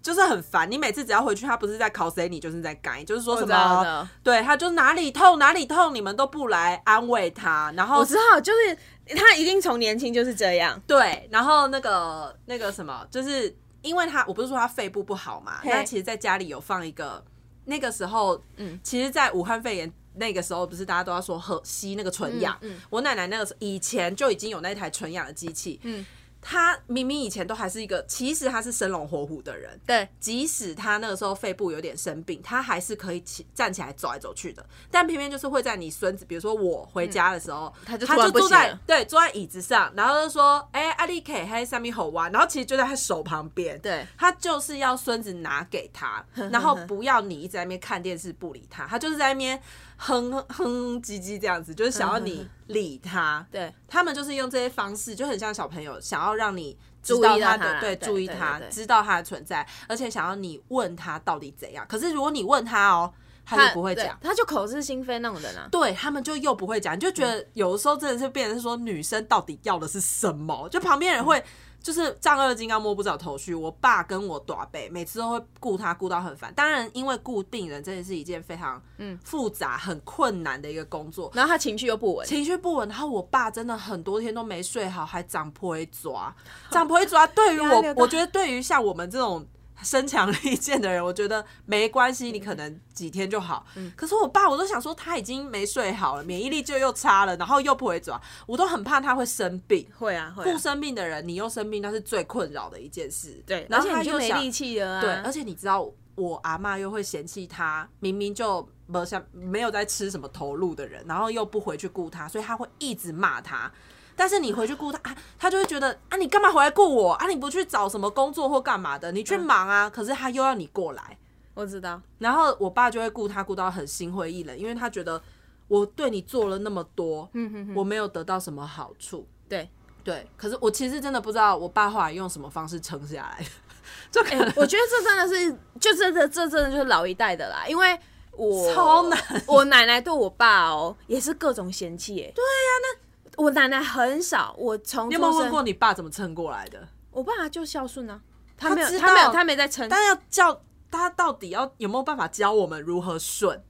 [0.04, 0.70] 就是很烦。
[0.70, 8.76] 你每次只要回去，他不是在考谁，你就是在改，就是说什么，对，他就哪里痛哪里痛，你们都不来安慰他，然后我知道，就是
[9.16, 15.70] 他一定从年轻就是这样，对，然后那个那个什么，就是因为他，我不是说他肺部不好嘛，嘿。
[15.70, 17.24] 那其实在家里有放一个，
[17.64, 22.80] 那个时候，嗯，其实，在武汉肺炎那个时候，不是大家都要说喝吸那个纯氧，嗯嗯。
[22.90, 26.04] 我奶奶那个时候以前就已经有那台纯氧的机器，嗯。
[26.44, 34.64] 她明明以前都还是一个，其实他是生龙活虎的人，对，即使他那个时候肺部有点生病，他还是可以起站起来走来走去的。
[34.90, 49.58] 但偏偏就是会在你孙子，比如说我回家的时候，他就坐在对坐在椅子上，然后就说：“哎、阿丽 K 还上面吼哇。”然后其实就在他手旁边，对他就是要孙子拿给他， 然后不要你一直在那边看电视不理他，他就是在那边
[50.06, 53.46] 哼哼哼唧唧这样子，就是想要你理他。
[53.50, 61.86] 对，他们就是用这些方式，就很像小朋友想要让你知注道他的意到他对，注意他，知道他的存在，而且想要你问他到底怎样。
[61.88, 63.10] 可是如果你问他哦，
[63.46, 64.18] 他就不会讲。
[64.20, 65.66] 他就口是心非那种人啊。
[65.70, 70.68] 对他们就又不会讲，你就觉得有的时候真的是变成是说女生到底要的是什么？
[70.68, 71.42] 就旁边人会
[71.84, 73.54] 就是丈二金刚摸不着头绪。
[73.54, 76.52] 我爸跟我短辈每次都会顾他顾到很烦。
[76.54, 81.30] 当然，因为顾病人真的是一件非常嗯复杂、很困难的一个工作。
[81.34, 86.34] 然后他情绪又不稳，情绪不稳，然后我爸真的很多天都没睡好，还长婆一抓，
[86.70, 87.26] 长婆一抓。
[87.26, 89.46] 对于我 我觉得对于像我们这种
[89.82, 93.66] 身强力健的人，我觉得没关系，你可能几天就好。
[93.96, 99.86] 可是我爸，我都想说他已经没睡好了，免疫力就又差了，然后又不会抓，我都很怕他会生病。
[99.98, 103.42] 会啊会啊，不生病的人，你又生病，那是最困扰的一件事。
[103.46, 105.00] 对，然后而且他就没力气了啊。
[105.00, 113.70] 对，而且你知道，我阿嬷又会嫌弃他，明明就没像没有在吃什么投入的人，然后又不回去顾他，所以他会一直骂他。
[114.16, 117.26] 但是你回去顾他，啊他就会觉得啊，你干嘛回来顾我啊？
[117.26, 119.10] 你不去找什么工作或干嘛的？
[119.12, 119.90] 你去忙啊！
[119.90, 121.18] 可是他又要你过来，
[121.54, 125.20] 我知道，然后我爸就会顾他顾到很心灰意冷，因为他觉得
[125.68, 127.28] 我对你做了那么多，
[127.74, 129.26] 我没有得到什么好处。
[129.48, 129.68] 对，
[130.02, 133.50] 对，可是我其实真的不知道我爸后来用什么方式撑下来的，
[134.10, 137.98] 就可能、我觉得这真的是，就真的这真的就是老一代的啦，因为
[138.32, 139.18] 我超难。
[139.46, 142.32] 我奶奶对我爸哦也是各种嫌弃耶。
[142.34, 143.03] 对呀、那
[143.36, 146.86] 我奶奶很少，我从你有没有问过你爸怎么撑过来的？
[147.10, 148.20] 我爸就孝顺啊，
[148.56, 153.62] 他没有知他没有他没在撑，但要教他到底要有没有办法教我们如何顺？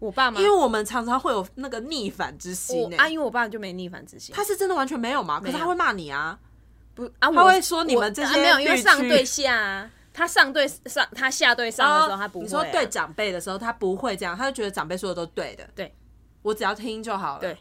[0.00, 5.40] 我爸妈因为我们常常会有那个逆反之心啊，因为我爸就没逆反之心，他是真的完全没有吗？
[5.40, 6.38] 可是他会骂你啊，
[6.94, 15.94] 不啊，他会说你们这些啊没有，因为上对下啊，他上对上，他下对上的时候他不会、你说对长辈的时候，他不会这样，他就觉得长辈说的都对的，对
[16.42, 17.40] 我只要听就好了。
[17.40, 17.56] 对，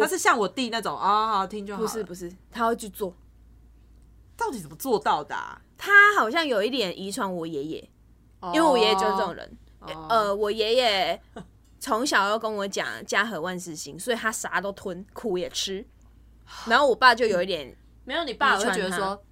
[0.00, 1.80] 他是像我弟那种，哦，好听就好。
[1.80, 3.14] 不是不是，他会去做。
[4.36, 5.60] 到底怎么做到的、啊？
[5.78, 7.90] 他好像有一点遗传我爷爷，
[8.52, 9.58] 因因为我爷爷就是这种人。
[9.80, 11.22] 哦呃，我爷爷
[11.78, 15.84] 从小要跟我讲家和万事兴，所以他啥都吞，苦也吃。
[16.66, 19.22] 然后我爸就有一点，没有你爸会遗传他觉得说，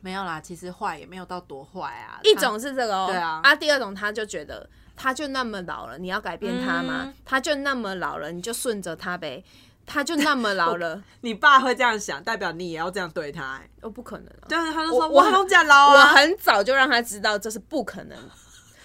[0.00, 2.20] 没有啦，其实坏也没有到多坏啊。
[2.22, 7.02] 一种是这个哦，对啊啊，第二种他就觉得他就那么老了，你要改变他吗？
[7.06, 9.44] 嗯他就那么老了，你就顺着他呗。
[9.92, 13.70] 他就那么老 了，你爸会这样想，代表你也要这样对他、欸。
[13.80, 14.46] 哦，不可能啊！
[14.48, 18.16] 对啊，他就说我我很懂讲老我啊，很早就让他知道这是不可能，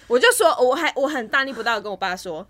[0.08, 2.44] 我就说，我还我很大逆不道的跟我爸说，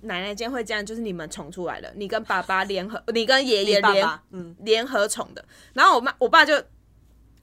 [0.00, 5.44] 奶奶今天会这样，就是你们宠出来了，你跟爸爸联合，你跟爷爷联嗯，联合宠的。
[5.74, 6.60] 然后我妈我爸就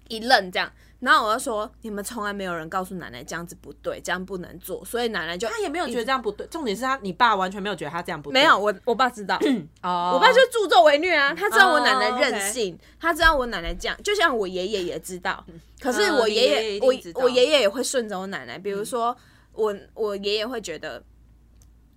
[0.09, 0.69] 一愣这样，
[1.03, 9.37] 然后我就说，你们从来没有人告诉奶奶这样子不对，这样不能做，所以奶奶就他也没有觉得这样不对，重点是他你爸完全没有觉得他这样不对，没有我我爸知道，
[9.81, 15.45] 哦，我爸就助纣为虐啊，他知道我奶奶哦任性，他知道我奶奶这样，就像我爷爷也知道，
[15.79, 19.15] 可是我爷爷我我爷爷也会顺着我奶奶，比如说
[19.51, 21.03] 我我爷爷会觉得。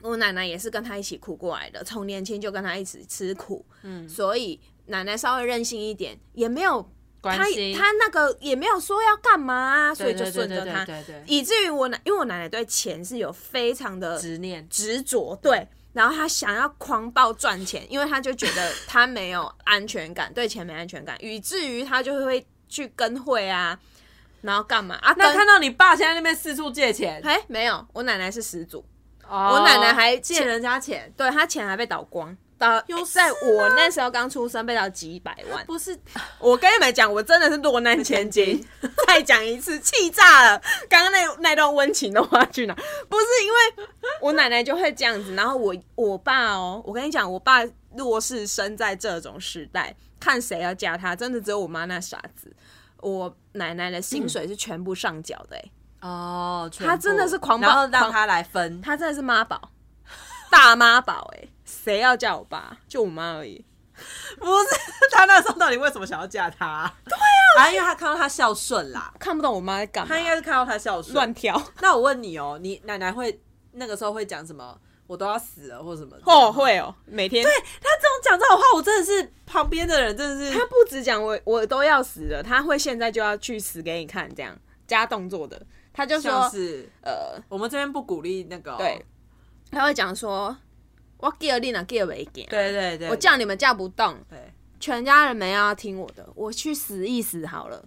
[0.03, 10.87] 我奶奶也是跟他一起苦过来的，从年轻就跟他一起吃苦，嗯，所以奶奶稍微任性一点，也没有他关系，他那个也没有说要干嘛啊，所以就顺着他，
[11.27, 23.79] 以至于我奶，因为我奶奶对钱是有非常的执念，执着，对，然后他想要狂暴赚钱，因为他就觉得他没有安全感，对钱没安全感，以至于他就会去跟会啊，
[24.43, 25.15] 然后干嘛啊？
[25.17, 28.85] 那看到你爸现在那边四处借钱，哎没有，我奶奶是始祖，
[29.29, 32.37] 我我奶奶还借人家钱，对他钱还被倒光。
[32.59, 35.65] 倒有在我那时候刚出生，被到几百万。
[35.67, 35.99] 不是
[36.41, 38.65] 我跟你们讲，我真的是落难千金。
[39.07, 40.61] 再讲一次，气炸了！
[40.89, 42.75] 刚刚那那段温情的话去哪？
[42.75, 43.89] 不是因为
[44.21, 47.65] 我奶奶就会这样子，然后我我爸哦，我跟你讲，我爸
[47.95, 52.55] 若是生在这种时代，看谁要嫁他，真的只有我妈那傻子。
[53.01, 59.71] 我奶奶的薪水是全部上缴的、欸，哦，全他真的是狂然后让他来分，她真的是妈宝，
[60.51, 61.49] 大妈宝哎、
[61.87, 62.77] 谁要嫁我爸？
[62.89, 63.65] 就我妈而已。
[64.41, 64.69] 不是
[65.15, 66.93] 他那时候到底为什么想要嫁他？
[67.05, 67.17] 对
[67.63, 71.15] 啊，因为他看到他孝顺啦，看不懂我妈在干嘛，他应该是看到他孝顺。
[71.15, 71.63] 乱跳。
[71.81, 74.77] 那我问你哦，你奶奶会那个时候会讲什么？
[75.07, 76.17] 我都要死了，或什么？
[76.25, 85.65] 哦，会哦，每天对他这种讲这种话，我真的是旁边的人真的是他不止讲我我都要死了，他会现在就要去死给你看，这样加动作的。
[85.95, 89.03] 他就说，是呃，我们这边不鼓励那个哦、对，
[89.71, 90.55] 他会讲说，
[91.19, 94.39] 我叫你哪叫没给，对对对，我叫你们叫不动，对。
[94.79, 97.83] 全家人没要听我的，我去死一死好了。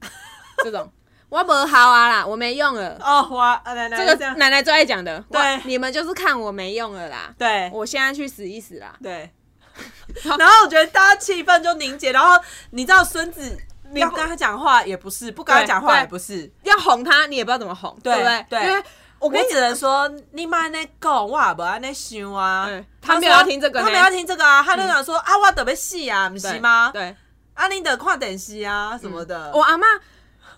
[0.64, 0.90] 这种。
[1.28, 2.96] 我不好啊啦，我没用了。
[3.02, 5.60] 哦，我，奶奶这个奶奶最爱讲的，对。
[5.64, 7.68] 你们就是看我没用了啦，对。
[7.74, 8.96] 我现在去死一死啦。
[9.02, 9.30] 对。
[10.38, 13.58] 然后我觉得大家气氛就凝结，然后你知道孙子
[13.94, 18.46] 要跟他讲话也不是，不跟他讲话也不是，要哄他，你也不知道怎么哄，对不对？
[18.48, 18.66] 对。
[18.68, 18.82] 因为
[19.18, 22.68] 我跟你只能说你妈那讲，我也不安那想啊。
[23.00, 26.90] 他没有要听这个他没有要听这个啊，他就想说啊，我得被戏啊，不是吗？
[26.92, 27.16] 对，
[27.54, 29.50] 啊，你得看电视啊什么的。
[29.54, 29.86] 我阿妈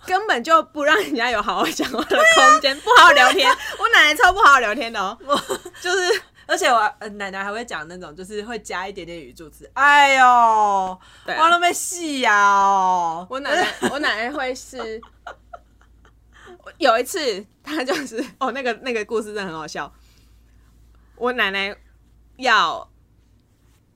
[0.04, 3.48] 根本就不让人家有好好讲话的空间，不好好聊天。
[3.78, 5.16] 我奶奶超不好好聊天的哦，
[5.80, 9.68] 就是而且我、呃奶奶还会讲那种，就是会加一点点语助词。
[9.74, 13.26] 哎呦，我都被戏呀哦。
[13.30, 15.00] 我奶奶，我奶奶会是。
[16.78, 19.92] 有一次，他就是 哦，那个那个故事真的很好笑。
[21.16, 21.74] 我奶奶
[22.36, 22.88] 要，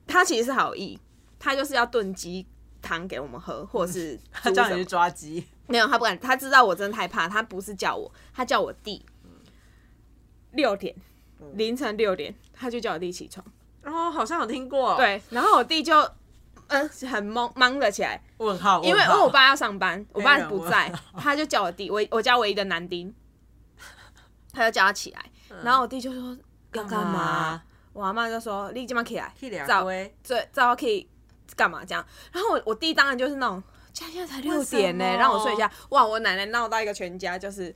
[0.07, 0.99] 她其实是好意，
[1.37, 2.45] 她就是要炖鸡
[2.81, 9.05] 汤给我们喝，或者是 他叫你去抓鸡，没有，她不敢，她知道我真的害怕，她不是叫我，她叫我弟。
[10.53, 10.93] 六点，
[11.53, 13.45] 凌晨六点，她就叫我弟起床。
[13.83, 15.93] 哦，好像有听过。，对，然后我弟就
[16.71, 23.13] 嗯、很懵懵了起来，问号，因为因为我爸要上班，我爸不在， 他就叫我弟，我我家唯一的男丁，
[24.51, 25.25] 他就叫他起来，
[25.63, 26.37] 然后我弟就说
[26.73, 27.61] 要干嘛？？
[27.93, 29.33] 我阿妈就说你今晚起来，
[29.67, 31.07] 早龟，这早可以
[31.55, 32.05] 干嘛这样？
[32.31, 33.61] 然后我我弟当然就是那种，
[33.93, 35.69] 现在才六点呢、让我睡一下。
[35.89, 37.73] 哇，我奶奶闹到一个全家就是。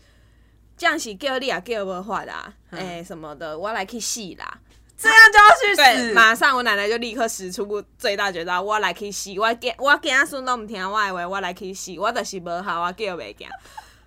[0.78, 4.60] 这样是叫你啊，叫我话的、啊，哎、什么的，我要来去洗啦。
[4.98, 6.14] 这样就要去，死。
[6.14, 13.48] 马上我奶奶就立刻使出最大绝招，我来去死，我给我惊仔孙都唔听我的话，我来去死，我就是无好，我叫袂惊。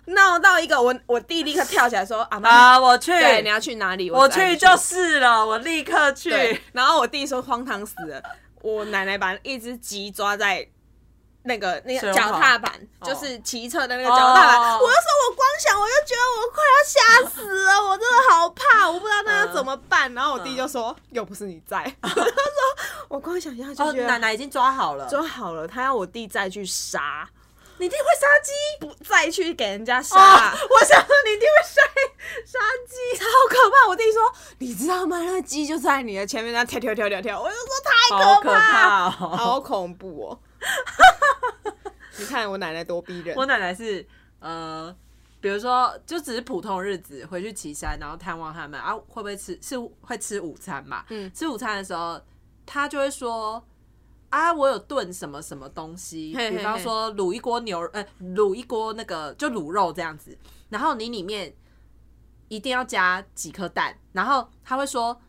[0.05, 4.09] 闹到一个我我弟立刻跳起来说：“阿 妈，啊，我去，对，你要去哪里？
[4.09, 8.21] 我去就是了，我立刻去。”然后我弟说荒唐死了，
[8.61, 10.67] 我奶奶把一只鸡抓在。
[11.43, 20.13] 那个那个脚踏板，哦就是骑车的那个脚踏板，哦我就说，我光想我就觉得我快要吓死了， 我真的好怕，我不知道那要怎么办。
[20.13, 22.25] 然后我弟就说，又不是你在， 他说
[23.07, 27.27] 我光想象就哦，觉得奶奶已经抓好了，抓好了，他要我弟再去杀，
[27.77, 28.51] 你一定会杀鸡。
[28.79, 30.53] 不再去给人家杀，啊！
[30.69, 31.81] 我想说你一定会杀
[32.45, 33.87] 杀鸡，超可怕。
[33.89, 34.21] 我弟说，
[34.59, 35.17] 你知道吗？
[35.21, 39.35] 那个鸡就在你的前面，那跳跳跳跳跳，我就说太好可可怕，怕哦！
[39.35, 40.39] 好恐怖哦。
[42.17, 44.05] 你看我奶奶多逼人，我奶奶是
[44.39, 44.95] 呃，
[45.39, 51.05] 比如说就只是普通日子回去岐山，然后探望他们啊，会不会吃是会吃午餐嘛？
[51.09, 52.21] 嗯吃午餐的时候，
[52.65, 53.65] 她就会说。
[54.29, 60.37] 啊，我有炖什么什么东西，比方说卤一锅牛，呃，卤一锅那个就卤肉这样子，
[60.69, 61.51] 然后你里面
[62.47, 65.19] 一定要加几颗蛋，然后他会说，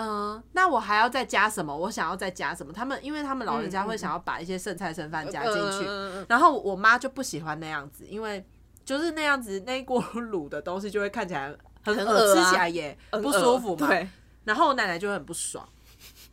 [0.00, 1.76] 嗯，那我还要再加什么？
[1.76, 2.72] 我想要再加什么？
[2.72, 8.44] 他们因为他们老人家会想要把一些剩菜剩饭加进去，嗯然后我妈就不喜欢那样子，因为
[8.84, 13.86] 就是那样子那一锅 卤的东西就会看起来很恶，吃起来也很不舒服嘛。
[13.86, 14.08] 对，
[14.44, 15.68] 然后我奶奶就很不爽，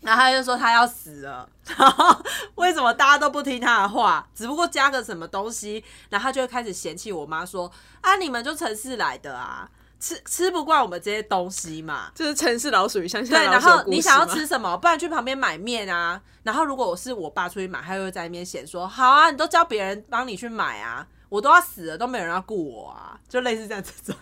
[0.02, 1.48] 然后她就说她要死了，
[1.78, 2.24] 然后
[2.56, 4.26] 为什么大家都不听她的话？
[4.34, 9.70] 只不过加个什么东西，然后她就会开始嫌弃我妈说啊，你们就城市来的啊，
[10.00, 12.12] 吃吃不惯我们这些东西嘛。
[12.14, 16.22] 就是城市老鼠与乡下对，然老鼠的故事后你想要吃什么，不然去旁边买面啊。
[16.44, 24.20] 然后如果我是我爸出去买，他又在那边嫌说，好啊，你都叫别人帮你去买啊，我都要死了，都没有人要顾我啊，就类似这样这种。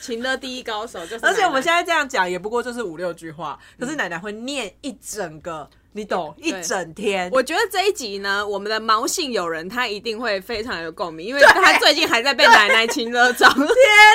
[0.00, 7.30] 情的第一高手就是奶奶，而且我们现在这样讲，也不过就是五六句话，可是奶奶会念一整个，你懂，一整天。
[7.32, 13.46] 我觉得这一集呢，我们的毛姓友人他一定会非常有共鸣，因为他最近还在被奶奶亲热着。
[13.48, 13.66] 为 天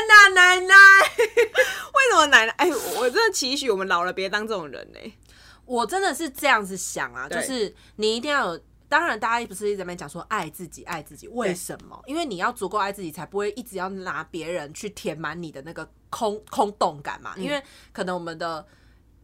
[0.08, 0.76] 哪，奶奶！
[1.18, 2.54] 为什么奶奶？
[2.58, 2.70] 哎，
[3.00, 5.14] 我真的期许我们老了别当这种人呢、
[5.66, 8.62] 我真的是这样子想啊，就是你一定要有。
[8.88, 11.98] 当然，大家不是一直在讲说爱自己，爱自己，为什么？
[12.06, 17.34] 因为你要足够爱自己，才不会一直要拿别人去填满你的那个空空洞感嘛。
[17.38, 17.64] 因为
[17.94, 18.68] 可能我们的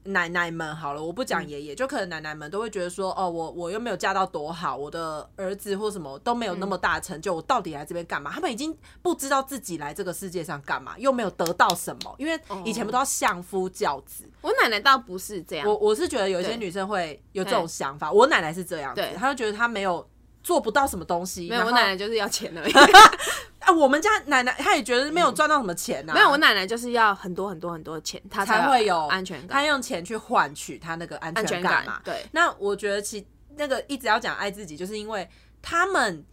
[0.08, 8.32] 奶奶们好了，我不讲爷爷，就可能奶奶们都会觉得说，哦，我我又没有嫁到多好，我的儿子或什么都没有那么大成就，我到底来这边干嘛？
[8.32, 20.08] 他们已经不知道自己来这个世界上干嘛，又没有得到什么，因为以前不都要相夫教子，我奶奶倒不是这样，我我是觉得有一些女生会有这种想法，我奶奶是这样子对，她就觉得她没有
[20.48, 21.50] 做不到什么东西。
[21.50, 22.72] 没有，我奶奶就是要钱而已。
[23.60, 29.50] 啊，我们家奶奶她也觉得没有赚到什么钱呐、没有，我奶奶就是要很多很多很多的钱，她才会有安全感。
[29.50, 32.02] 她用钱去换取她那个安安全感全感嘛。
[32.06, 33.28] 对那我觉得其
[33.58, 35.28] 那个一直要讲爱自己，就是因为
[35.62, 36.24] 他们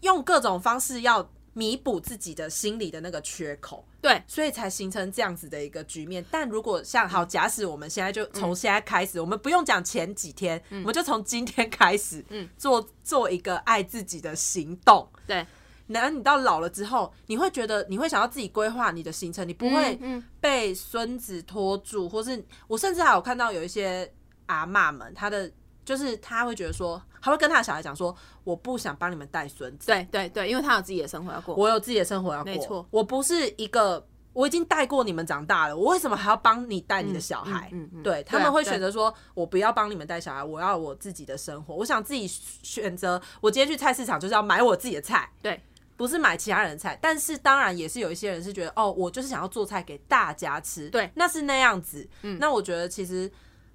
[0.00, 3.84] 用各种方式要弥补自己的心理的那个缺口。
[4.00, 6.24] 对，所以才形成这样子的一个局面。
[6.30, 15.08] 但如果像好，假使我们现在就从现在开始，我们不用讲前几天，我们就从今天开始，嗯做做一个爱自己的行动。
[15.26, 15.44] 对，
[15.88, 24.08] 然后你到老了之后，你会觉得你会想要自己规划你的行程，你不会嗯被孙子拖住，或是我甚至还有看到有一些
[24.46, 25.50] 阿妈们，她的
[25.88, 28.14] 就是他会觉得说，他会跟他的小孩讲说，
[28.44, 31.54] 我不想帮你们带孙子，对对对，因为他有自己的生活要过。
[31.54, 34.06] 我有自己的生活要过，没错我不是一个。
[34.34, 37.68] 我已经带过你们长大了，我为什么还要帮你带你的小孩？
[37.72, 43.20] 嗯嗯嗯对他们会选择说，我不要帮你们带小孩，我要我自己的生活，我想自己选择。
[43.40, 45.60] 我今天去菜市场就是要买我自己的菜，对，
[45.96, 46.96] 不是买其他人的菜。
[47.02, 52.08] 但是当然也是有一些人是觉得，哦，我就是想要做菜给大家吃，对那是那样子。
[52.38, 53.28] 那我觉得其实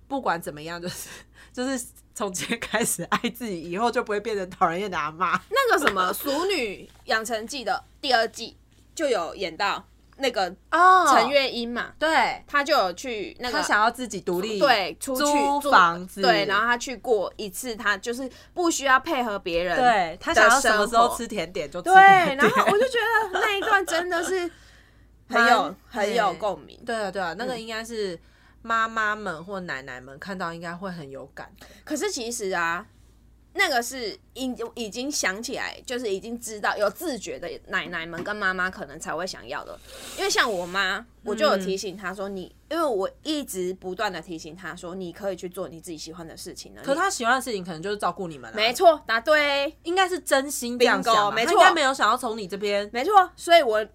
[0.07, 1.09] 不管怎么样，就是
[1.51, 1.85] 就是
[2.15, 5.39] 从今天开始爱自己，以后就不会变成讨人厌的阿妈。
[5.49, 8.55] 那个什么《熟女养成记》的第二季
[8.93, 9.83] 就有演到
[10.17, 15.23] 那个哦陈月英嘛，对，她就有去那个她想要自己独立，对出去
[15.59, 21.95] 租房子对，然后她去过一次，她就是不需要配合别人，对她想要什么时候吃甜点就吃对，
[22.25, 22.37] 甜点。
[22.37, 24.49] 然后我就觉得那一段真的是
[25.27, 26.79] 很有很有共鸣。
[26.85, 28.17] 对啊对啊，那个应该是
[28.63, 31.53] 妈妈们或奶奶们看到应该会很有感。
[31.83, 32.87] 可是其实啊，
[33.53, 39.79] 那个是已已经想起来，就是已经知道有自觉的奶奶们跟妈妈可能才会想要的。
[40.17, 46.81] 因为像我妈，我就有提醒她说你，因为我一直不断的提醒她说，你可以去做你自己喜欢的事情了。
[46.81, 52.89] 可是他喜欢的事情可能就是照顾你们啦，没错，答对，应该是真心这样想没错应该没有想要从你这边。
[52.91, 53.29] 没错。
[53.35, 53.85] 所以我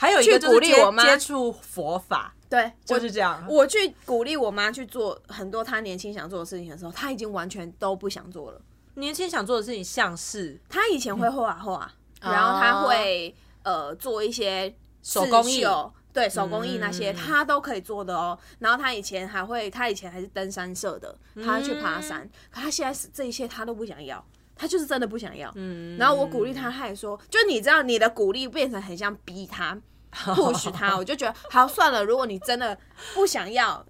[0.00, 3.44] 还有一个就是接鼓励我妈接触佛法，对就是这样。
[3.48, 8.60] 我去鼓励我妈去做很多她年轻想做的事情的时候，她已经完全都不想做了。
[8.94, 11.90] 年轻想做的事情像是她以前会画画，
[12.20, 13.34] 然后她会
[13.64, 14.72] 呃做一些哦
[15.02, 18.38] 手工艺哦对手工艺那些，嗯她都可以做的哦。
[18.60, 24.24] 然后她以前还会，她以前还是登山社的，她去爬山，可她现在是这一切她都不想要。
[24.58, 29.80] 她就是真的不想要，嗯，然后我鼓励他，他也说，就你知道，你的鼓励变成很像逼他，
[30.12, 32.04] push 她，我就觉得好算了。
[32.04, 32.76] 如果你真的
[33.14, 33.86] 不想要，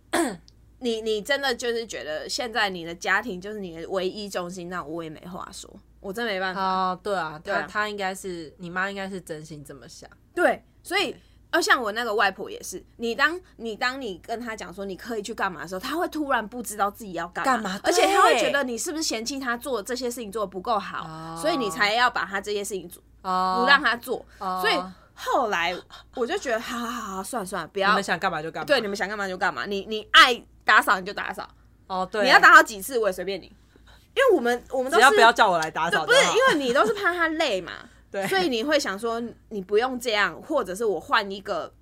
[0.81, 5.69] 你你真的就是觉得现在你的家庭就是你的唯一重心，那我也没话说，
[6.01, 6.61] 我真没办法。
[6.63, 10.09] 哦，对啊，对啊他应该是你妈应该是真心这么想。
[10.35, 11.17] 对，所以。
[11.51, 24.25] 而像我那个外婆也是，你当你当你跟她讲说你可以去干嘛的时候，她会突然不知道自己要干嘛，干嘛而且她会觉得你是不是嫌弃她做这些事情做的不够好，哦所以你才要把她这些事情做哦不让她做。
[24.39, 24.79] 哦所以
[25.15, 25.75] 后来
[26.15, 28.67] 我就觉得，好好好好，算了算了，不要你们想干嘛就干嘛。
[28.67, 31.49] 对你们想干嘛就干嘛，你你爱打扫你就打扫，
[31.87, 37.73] 哦，对，你要打扫几次我也随便你，因为我们我们都是只要不要叫我来打扫，不是因为你都是怕他累嘛，
[38.11, 41.73] 对所以你会想说你不用这样，或者是我换一个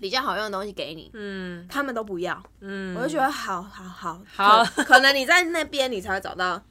[0.00, 6.62] 比较好用的东西给你，嗯他们都不要，嗯，我就觉得好好好好可可能你在那边你才会找到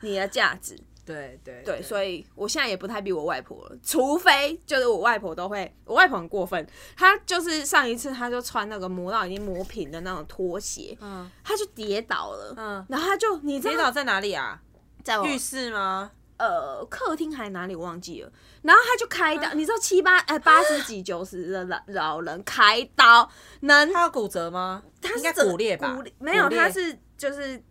[0.00, 0.78] 你的价值。
[1.04, 6.66] 对对对，所以我现在也不太逼我外婆了，除非就是我外婆都会，我外婆很过分，
[6.98, 14.60] 她就是上一次她就穿那个磨到已经磨平的那种拖鞋，嗯她就跌倒了，嗯，然后她就你知道跌倒在哪里啊？
[15.02, 16.10] 在我浴室吗？
[16.38, 18.32] 呃客厅还哪里我忘记了，
[18.62, 23.28] 然后他就开刀，你知道七八哎 八十几九十的老老人开刀
[23.60, 24.82] 能，他有骨折吗？
[25.16, 26.12] 应该她是骨裂吧骨裂？
[26.18, 27.62] 没有，他是就是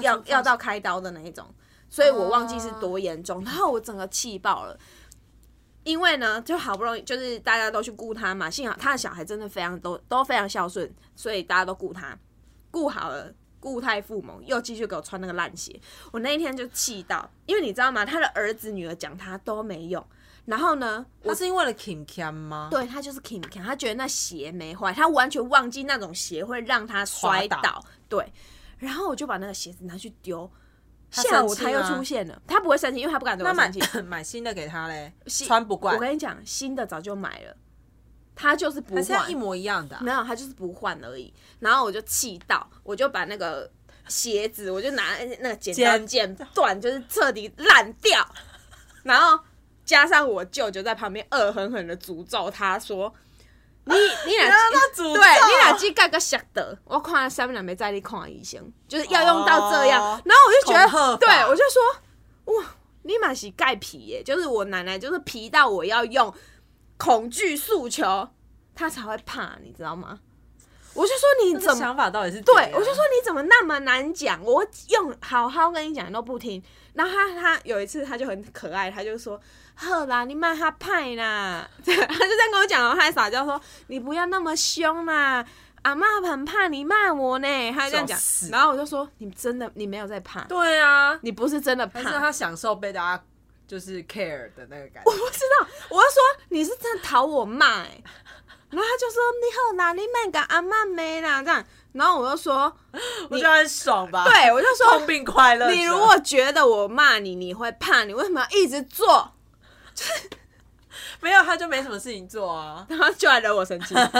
[0.00, 1.46] 要要到开刀的那一种，
[1.88, 4.78] 所以我忘记是哦多严重，然后我整个气爆了。
[5.84, 12.16] 因为呢，就好不容易就是大家都去顾他嘛，幸好他的小孩真的非常都都非常孝顺，所以大家都顾他，
[12.70, 15.80] 顾好了，固态附萌，又继续给我穿那个烂鞋。
[16.10, 18.04] 我那一天就气到，因为你知道吗？
[18.04, 20.04] 他的儿子女儿讲他都没用，
[20.46, 22.66] 然后呢，他是因为了 Kim Cam 吗？
[22.72, 27.84] 对他就是 Kim Kim，他觉得那鞋没坏，他完全忘记那种鞋会让他摔滑倒。
[28.08, 28.32] 对，
[28.78, 30.50] 然后我就把那个鞋子拿去丢。
[31.14, 33.80] 他下午他又出现了，他不会生气，因为他不敢对我生气。
[34.02, 37.54] 买新的给他嘞，新穿不惯我，跟你讲，新的早就买了，
[38.34, 40.02] 他就是不换一，模一样的啊。
[40.02, 41.32] 没有，他就是不换而已。
[41.60, 43.70] 然后我就气到，我就把那个
[44.08, 48.26] 鞋子，我就拿那个剪刀剪剪断，就是彻底烂掉。
[49.02, 49.38] 然后
[49.84, 53.12] 加上我舅舅在旁边恶狠狠的诅咒他说
[53.84, 53.94] ：“你
[54.26, 54.48] 你俩
[54.94, 60.00] 对你俩去盖个晓得，我看下面两没在你看医生，就是要用到这样。
[60.00, 62.64] 哦然后我就觉得，对我就说哇，
[63.02, 66.32] 你买是盖皮耶，就是我奶奶就是皮到我要用
[67.02, 68.28] 恐惧诉求，
[68.76, 70.20] 他才会怕，你知道吗？
[70.94, 74.40] 我就说你这怎么想法到底是对，我就说你怎么那么难讲？
[74.44, 76.62] 我用好好跟你讲你都不听。
[76.94, 79.40] 然后他他有一次他就很可爱，他就说
[79.74, 81.66] ：“好啦，你骂他派啦。
[81.82, 85.44] ”，他就这样跟我讲哦，他还撒娇说：“你不要那么凶啦，
[85.80, 88.18] 阿妈很怕你骂我呢。”他就这样讲。
[88.50, 93.24] 然后我就说：“你真的你没有在怕，对啊，你不是真的怕。”还是他享受被大家
[93.72, 95.10] 就是 care 的那个感觉。
[95.10, 96.20] 我不知道，我就说
[96.50, 98.02] 你是在讨我骂哎、
[98.68, 102.70] 然后他就说你好啦，你卖个阿妈妹啦这样，然后我就说，
[103.30, 104.24] 我觉得很爽吧？
[104.28, 105.70] 对我就说痛并快乐。
[105.70, 109.32] 你如果觉得我骂你，你会怕，你为什么要一直做？
[111.20, 112.84] 没有，他就没什么事情做啊。
[112.90, 113.94] 然后就来惹我生气。
[114.04, 114.12] 然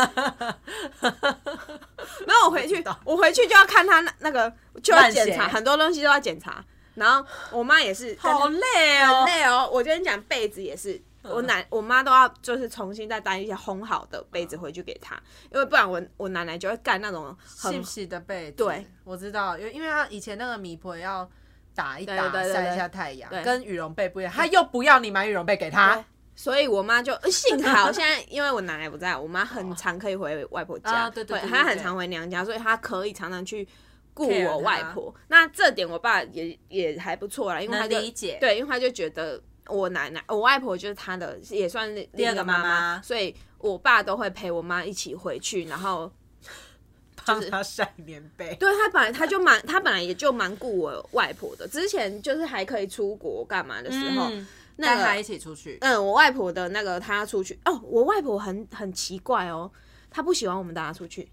[2.41, 4.51] 后我回去，我回去就要看他那那个，
[4.83, 6.65] 就要检查很多东西都要检查。
[6.95, 9.25] 然后我妈也是，好累哦。
[9.25, 9.35] 很。
[9.35, 9.69] 累哦。
[9.73, 15.21] 我跟你讲，被子也是，我奶我妈都要就是重新再带一些烘好的被子回去给她，
[15.53, 21.29] 因为不然我我奶奶就会干那种很细细的被子，对，我知道，因为因为他以前那个米婆要
[21.75, 33.67] 打一打，晒一下太阳，跟羽绒被不一样，他又不要你买羽绒被给她，所以我妈就呃幸好现在因为我奶奶不在，我妈很常可以回外婆家，对她很常回娘家，所以她可以常常去
[34.15, 35.15] 顾我外婆。
[35.29, 46.11] 那这点我爸也也还不错啦，因为他就理解对，因为他就觉得我奶奶我外婆就是他的也算是第二个妈妈所以我爸都会陪我妈一起回去，然后
[47.25, 48.55] 帮他晒棉被。
[48.57, 54.47] 对他本来他就蛮他本来也就蛮顾我外婆的，之前就是还可以出国干嘛的时候，嗯
[54.77, 59.71] 那他一起出去，嗯，我外婆的那个她要出去哦，我外婆很很奇怪哦，
[60.11, 61.31] 她不喜欢我们大家出去，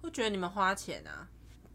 [0.00, 1.26] 会觉得你们花钱啊，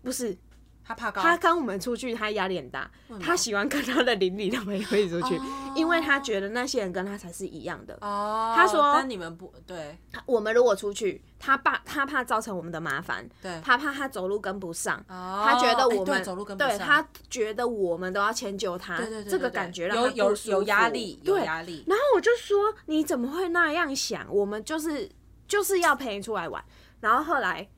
[0.02, 0.36] 不是
[0.84, 2.90] 他怕高，他跟我们出去，他压力很大，
[3.22, 5.44] 他喜欢跟他的邻里他们一起出去，哦
[5.76, 7.96] 因为他觉得那些人跟他才是一样的。
[8.02, 9.96] 哦，他说但你们不对，
[10.26, 14.98] 我们如果出去，他怕他怕造成我们的麻烦，对他怕他走路跟不上。
[15.08, 24.26] 哦他觉得哎我们、对走路跟不上，对他觉得我们都要迁就他，对对对对这个对感觉让有有不舒有压服力，有对，压力，然后我就说你怎么会那样想？
[24.34, 25.08] 我们就是
[25.48, 26.64] 就是要陪你出来玩。
[27.00, 27.70] 然后后来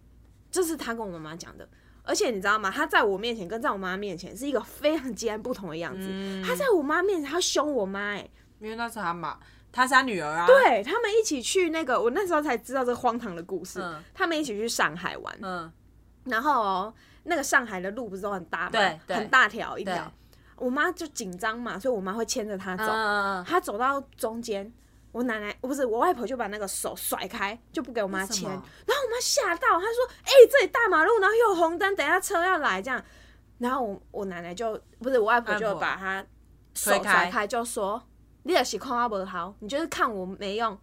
[0.50, 1.68] 这是他跟我妈妈讲的，
[2.04, 2.72] 而且你知道吗？
[2.72, 6.08] 他在我面前跟在我妈面前是一个非常截然不同的样子。
[6.10, 8.30] 嗯他在我妈面前他凶我妈、哎，
[8.60, 9.38] 因为那是他妈，
[9.72, 13.80] 他是他女儿啊，，对他们一起去那个，我那时候才知道这个荒唐的故事。
[13.82, 15.72] 嗯他们一起去上海玩，嗯，
[16.26, 16.94] 然后哦，
[17.24, 18.70] 那个上海的路不是都很大吗？
[18.72, 20.12] 对对很大条一对条。
[20.58, 22.84] 我妈就紧张嘛，所以我妈会牵着他走。
[22.86, 24.72] 嗯，他走到中间，
[25.12, 28.50] 我奶奶不是我外婆就把那个手甩开，就不给我妈牵。
[28.50, 33.04] 为什么然后我妈吓到，她说：“哎、这里大马路，然后又有红灯，等一下车要来这样。”
[33.60, 36.26] 然后我我奶奶就不是我外婆就把她
[36.74, 38.02] 手甩开，就说
[38.44, 40.80] ：“你也是看我不好，你就是看我没用，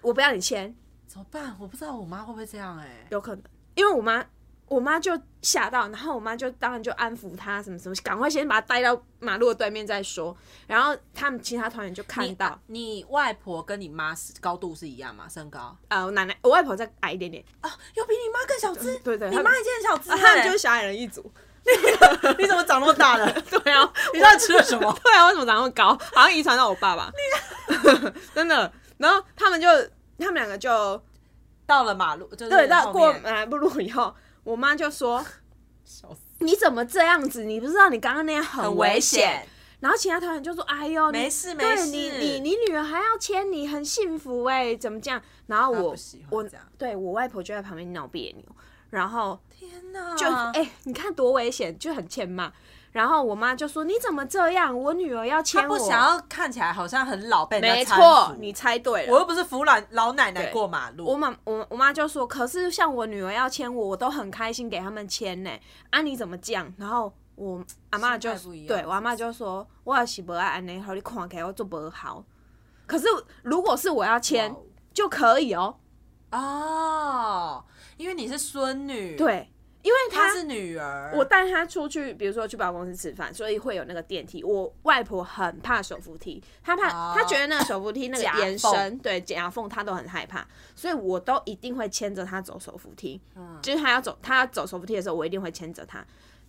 [0.00, 0.74] 我不要你签。
[1.06, 1.56] 怎么办？
[1.58, 3.42] 我不知道我妈会不会这样哎”，有可能，
[3.74, 4.24] 因为我妈
[4.68, 10.36] 我妈就吓到，然后我妈就当然就安抚他什么什么，赶快先把他带到马路的对面再说。
[10.66, 15.26] 然后他们其他团员就看到，你外婆跟你妈是高度是一样吗？
[15.28, 15.76] 身高？
[15.88, 18.96] 呃，我奶奶我外婆再矮一点点，啊，又比你妈更小只。
[18.98, 21.32] 对对，你妈已经很小只了、他们就是小矮人一组。
[22.38, 23.30] 你怎么长那么大了？
[23.50, 24.90] 对啊，你到底吃了什么？
[25.04, 25.88] 对啊，为什么长那么高？
[26.14, 27.10] 好像遗传到我爸爸。
[28.34, 28.72] 真的。
[28.96, 29.68] 然后他们就
[30.18, 31.00] 他们两个就
[31.66, 34.14] 到了马路，就是对，到过马路以后，
[34.48, 35.22] 我妈就说
[35.84, 37.44] 笑死：“你怎么这样子？
[37.44, 39.46] 你不知道你刚刚那样很很危危险。
[39.80, 45.94] 然后其他团员就说：“哎呦，没事没事对你你你女儿还要牵你，很幸福哎、怎么这样？”然后我
[46.30, 48.44] 我对我外婆就在旁边闹别扭，
[48.88, 50.16] 然后天哪！
[50.16, 52.50] 就哎、你看多危险，就很欠骂。
[52.92, 54.76] 然后我妈就说：“你怎么这样？
[54.76, 59.12] 我女儿要牵我。”他不想要看起来好像很老，被人没家搀错，扶你猜对了。
[59.12, 61.04] 我又不是扶老老奶奶过马路。
[61.06, 65.50] 我妈我我妈就说，可是像我女儿要牵我，我都很开心给他们牵呢。
[65.90, 66.72] 啊，你怎么这样？
[66.78, 72.24] 然后我阿妈就心态不一样对我阿妈就说，我也是不爱安尼，好你看起来我做不好。
[72.86, 73.06] 可是
[73.42, 74.62] 如果是我要牵哇哦
[74.94, 75.76] 就可以哦，
[76.32, 77.64] 哦，
[77.96, 79.52] 因为你是孙女，，对，
[79.88, 84.44] 因为她她是女儿，我带她出去，比如说去百货公司吃饭，所以会有那个电梯。
[84.44, 93.18] 我外婆很怕手扶梯，她怕，哦她觉得那个手扶梯那个夹延缝伸，对夹缝，她都很害怕，所以我都一定会牵着她走手扶梯。
[93.34, 96.04] 嗯就是她要走，她要走手扶梯的时候，我一定会牵着她，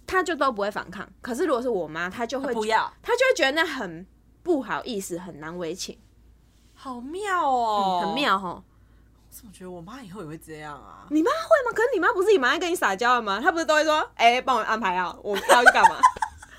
[0.05, 1.09] 她就都不会反抗。
[1.21, 4.05] 可是如果是我妈，她就会不要，她就会觉得那很
[4.43, 5.97] 不好意思，很难为情，
[6.73, 8.15] 好妙哦，很。
[8.15, 8.61] 妙哈。
[9.29, 11.05] 我怎么觉得我妈以后也会这样啊？
[11.09, 11.71] 你妈会吗？
[11.75, 13.39] 可是你妈不是也蛮爱跟你撒娇的吗？
[13.41, 15.99] 她不是都会说，哎、帮我安排好，我要去干嘛？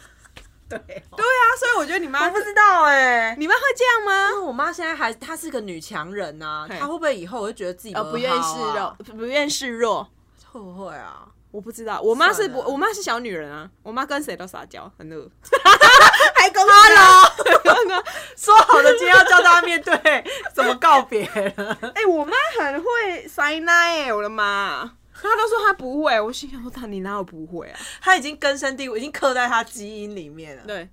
[0.71, 0.95] 对，对
[1.27, 3.35] 啊，所以我觉得你妈我不知道哎。
[3.37, 4.31] 你妈会这样吗？
[4.31, 10.09] 因为我妈现在还她是个女强人呐，嘿她会不会以后就觉得自己呃，不愿意示弱弱？，不愿示弱。
[10.53, 11.27] 会不会啊？
[11.51, 15.29] 我不知道，我妈是不，我妈是小女人啊，我妈跟谁都撒娇，很恶。
[16.37, 18.03] 还公 Hello，
[18.37, 20.25] 说好的今天要教大家面对
[20.55, 21.93] 怎么告别了。
[21.95, 23.73] 哎、我妈很会塞奶
[24.05, 24.97] 哎，我的妈！
[25.13, 27.79] 她都说她不会，我心想说，她你哪有不会啊？
[28.01, 30.63] 她已经根深蒂固，已经刻在她基因里面了。
[30.67, 30.89] 对，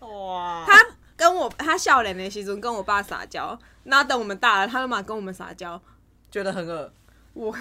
[0.00, 0.82] 哇，她
[1.16, 5.78] 跟我她笑脸的时阵跟我爸撒娇，那等我们大了，她立马跟我们撒娇，
[6.30, 6.90] 觉得很恶。
[7.34, 7.54] 我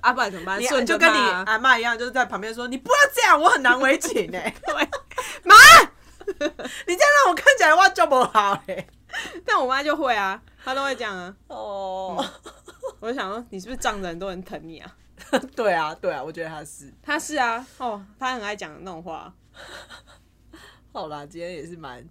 [0.00, 0.58] 阿爸怎么办？
[0.60, 4.74] 你就跟你阿妈一样，就是在旁边说：“你不要这样，我很难为情哎、对，
[5.44, 5.54] 妈，
[6.86, 8.86] 你这样让我看起来我就不好哎、
[9.44, 11.34] 但我妈就会啊，她都会讲啊。
[11.48, 12.24] 哦，
[13.00, 14.96] 我就想说，你是不是仗着很多人疼你啊？
[15.54, 16.92] 对啊，对啊，我觉得她是。
[17.02, 19.32] 她是啊，哦，她很爱讲那种话。
[20.92, 22.04] 好啦，今天也是蛮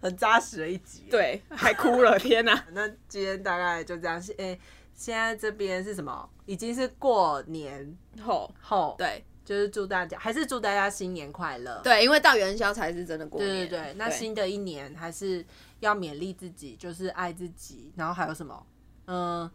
[0.00, 2.64] 很扎实的一集。，对，还哭了，天哪！
[2.72, 4.20] 那今天大概就这样。
[4.20, 4.58] 是诶、
[4.98, 6.28] 现在这边是什么？
[6.44, 11.80] 已经是过年后后，，对就是祝大家，还是祝大家新年快乐。
[11.84, 13.68] 对，因为到元宵才是真的过对年。
[13.68, 15.46] 对对，那新的一年还是
[15.78, 18.66] 要勉励自己，就是爱自己，然后还有什么？
[19.06, 19.48] 嗯，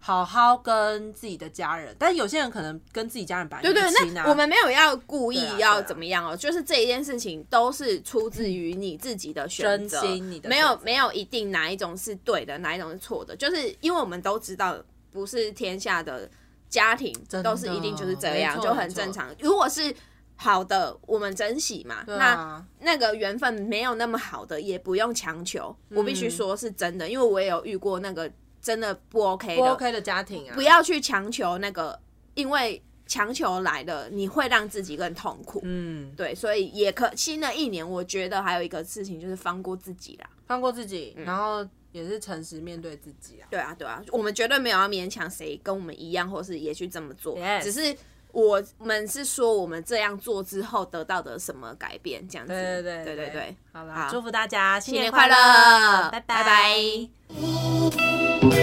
[0.00, 5.82] 好好跟自己的家人，但有些人可能跟自己家人本来对对，那我们没有要故意要啊。
[5.82, 14.76] 怎么样哦，就是这一件事情都是出自于你自己的选择，你的没有没有一定哪一种是对的，哪一种是错的，就是因为我们都知道
[15.10, 16.28] 不是天下的
[16.68, 19.34] 家庭都是一定就是这样，就很正常。
[19.40, 19.94] 如果是
[20.36, 25.74] 好的，我们珍惜嘛，对那啊，那个缘分没有那么好的，也不用强求。
[25.90, 26.14] 我必嗯。
[26.14, 28.30] 须说是真的，因为我也有遇过那个
[28.60, 31.98] 真的不 OK 的，不 OK 的家庭啊，不要去强求那个，
[32.34, 35.60] 因为强求来的，你会让自己更痛苦。
[35.64, 40.28] 嗯，对，所以也可新的一年，我觉得还有一个事情就是放过自己啦。
[40.46, 43.48] 放过自己，然后也是诚实面对自己啊。
[43.50, 47.36] 对啊，对啊，我们绝对没有要勉强谁跟我们一样，或是也去这么做。
[47.38, 47.96] Yes 只是
[48.30, 52.52] 我们是说我们这样做之后得到的什么改变，这样子。
[52.52, 54.10] 对对对对对对，好啦，好。
[54.10, 56.20] 祝福大家新新年快快乐，拜。
[56.20, 58.54] 拜拜 Thank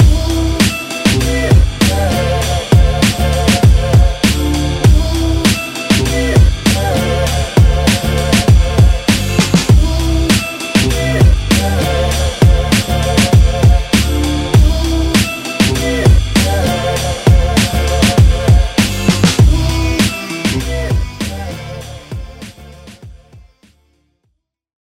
[0.00, 0.03] you.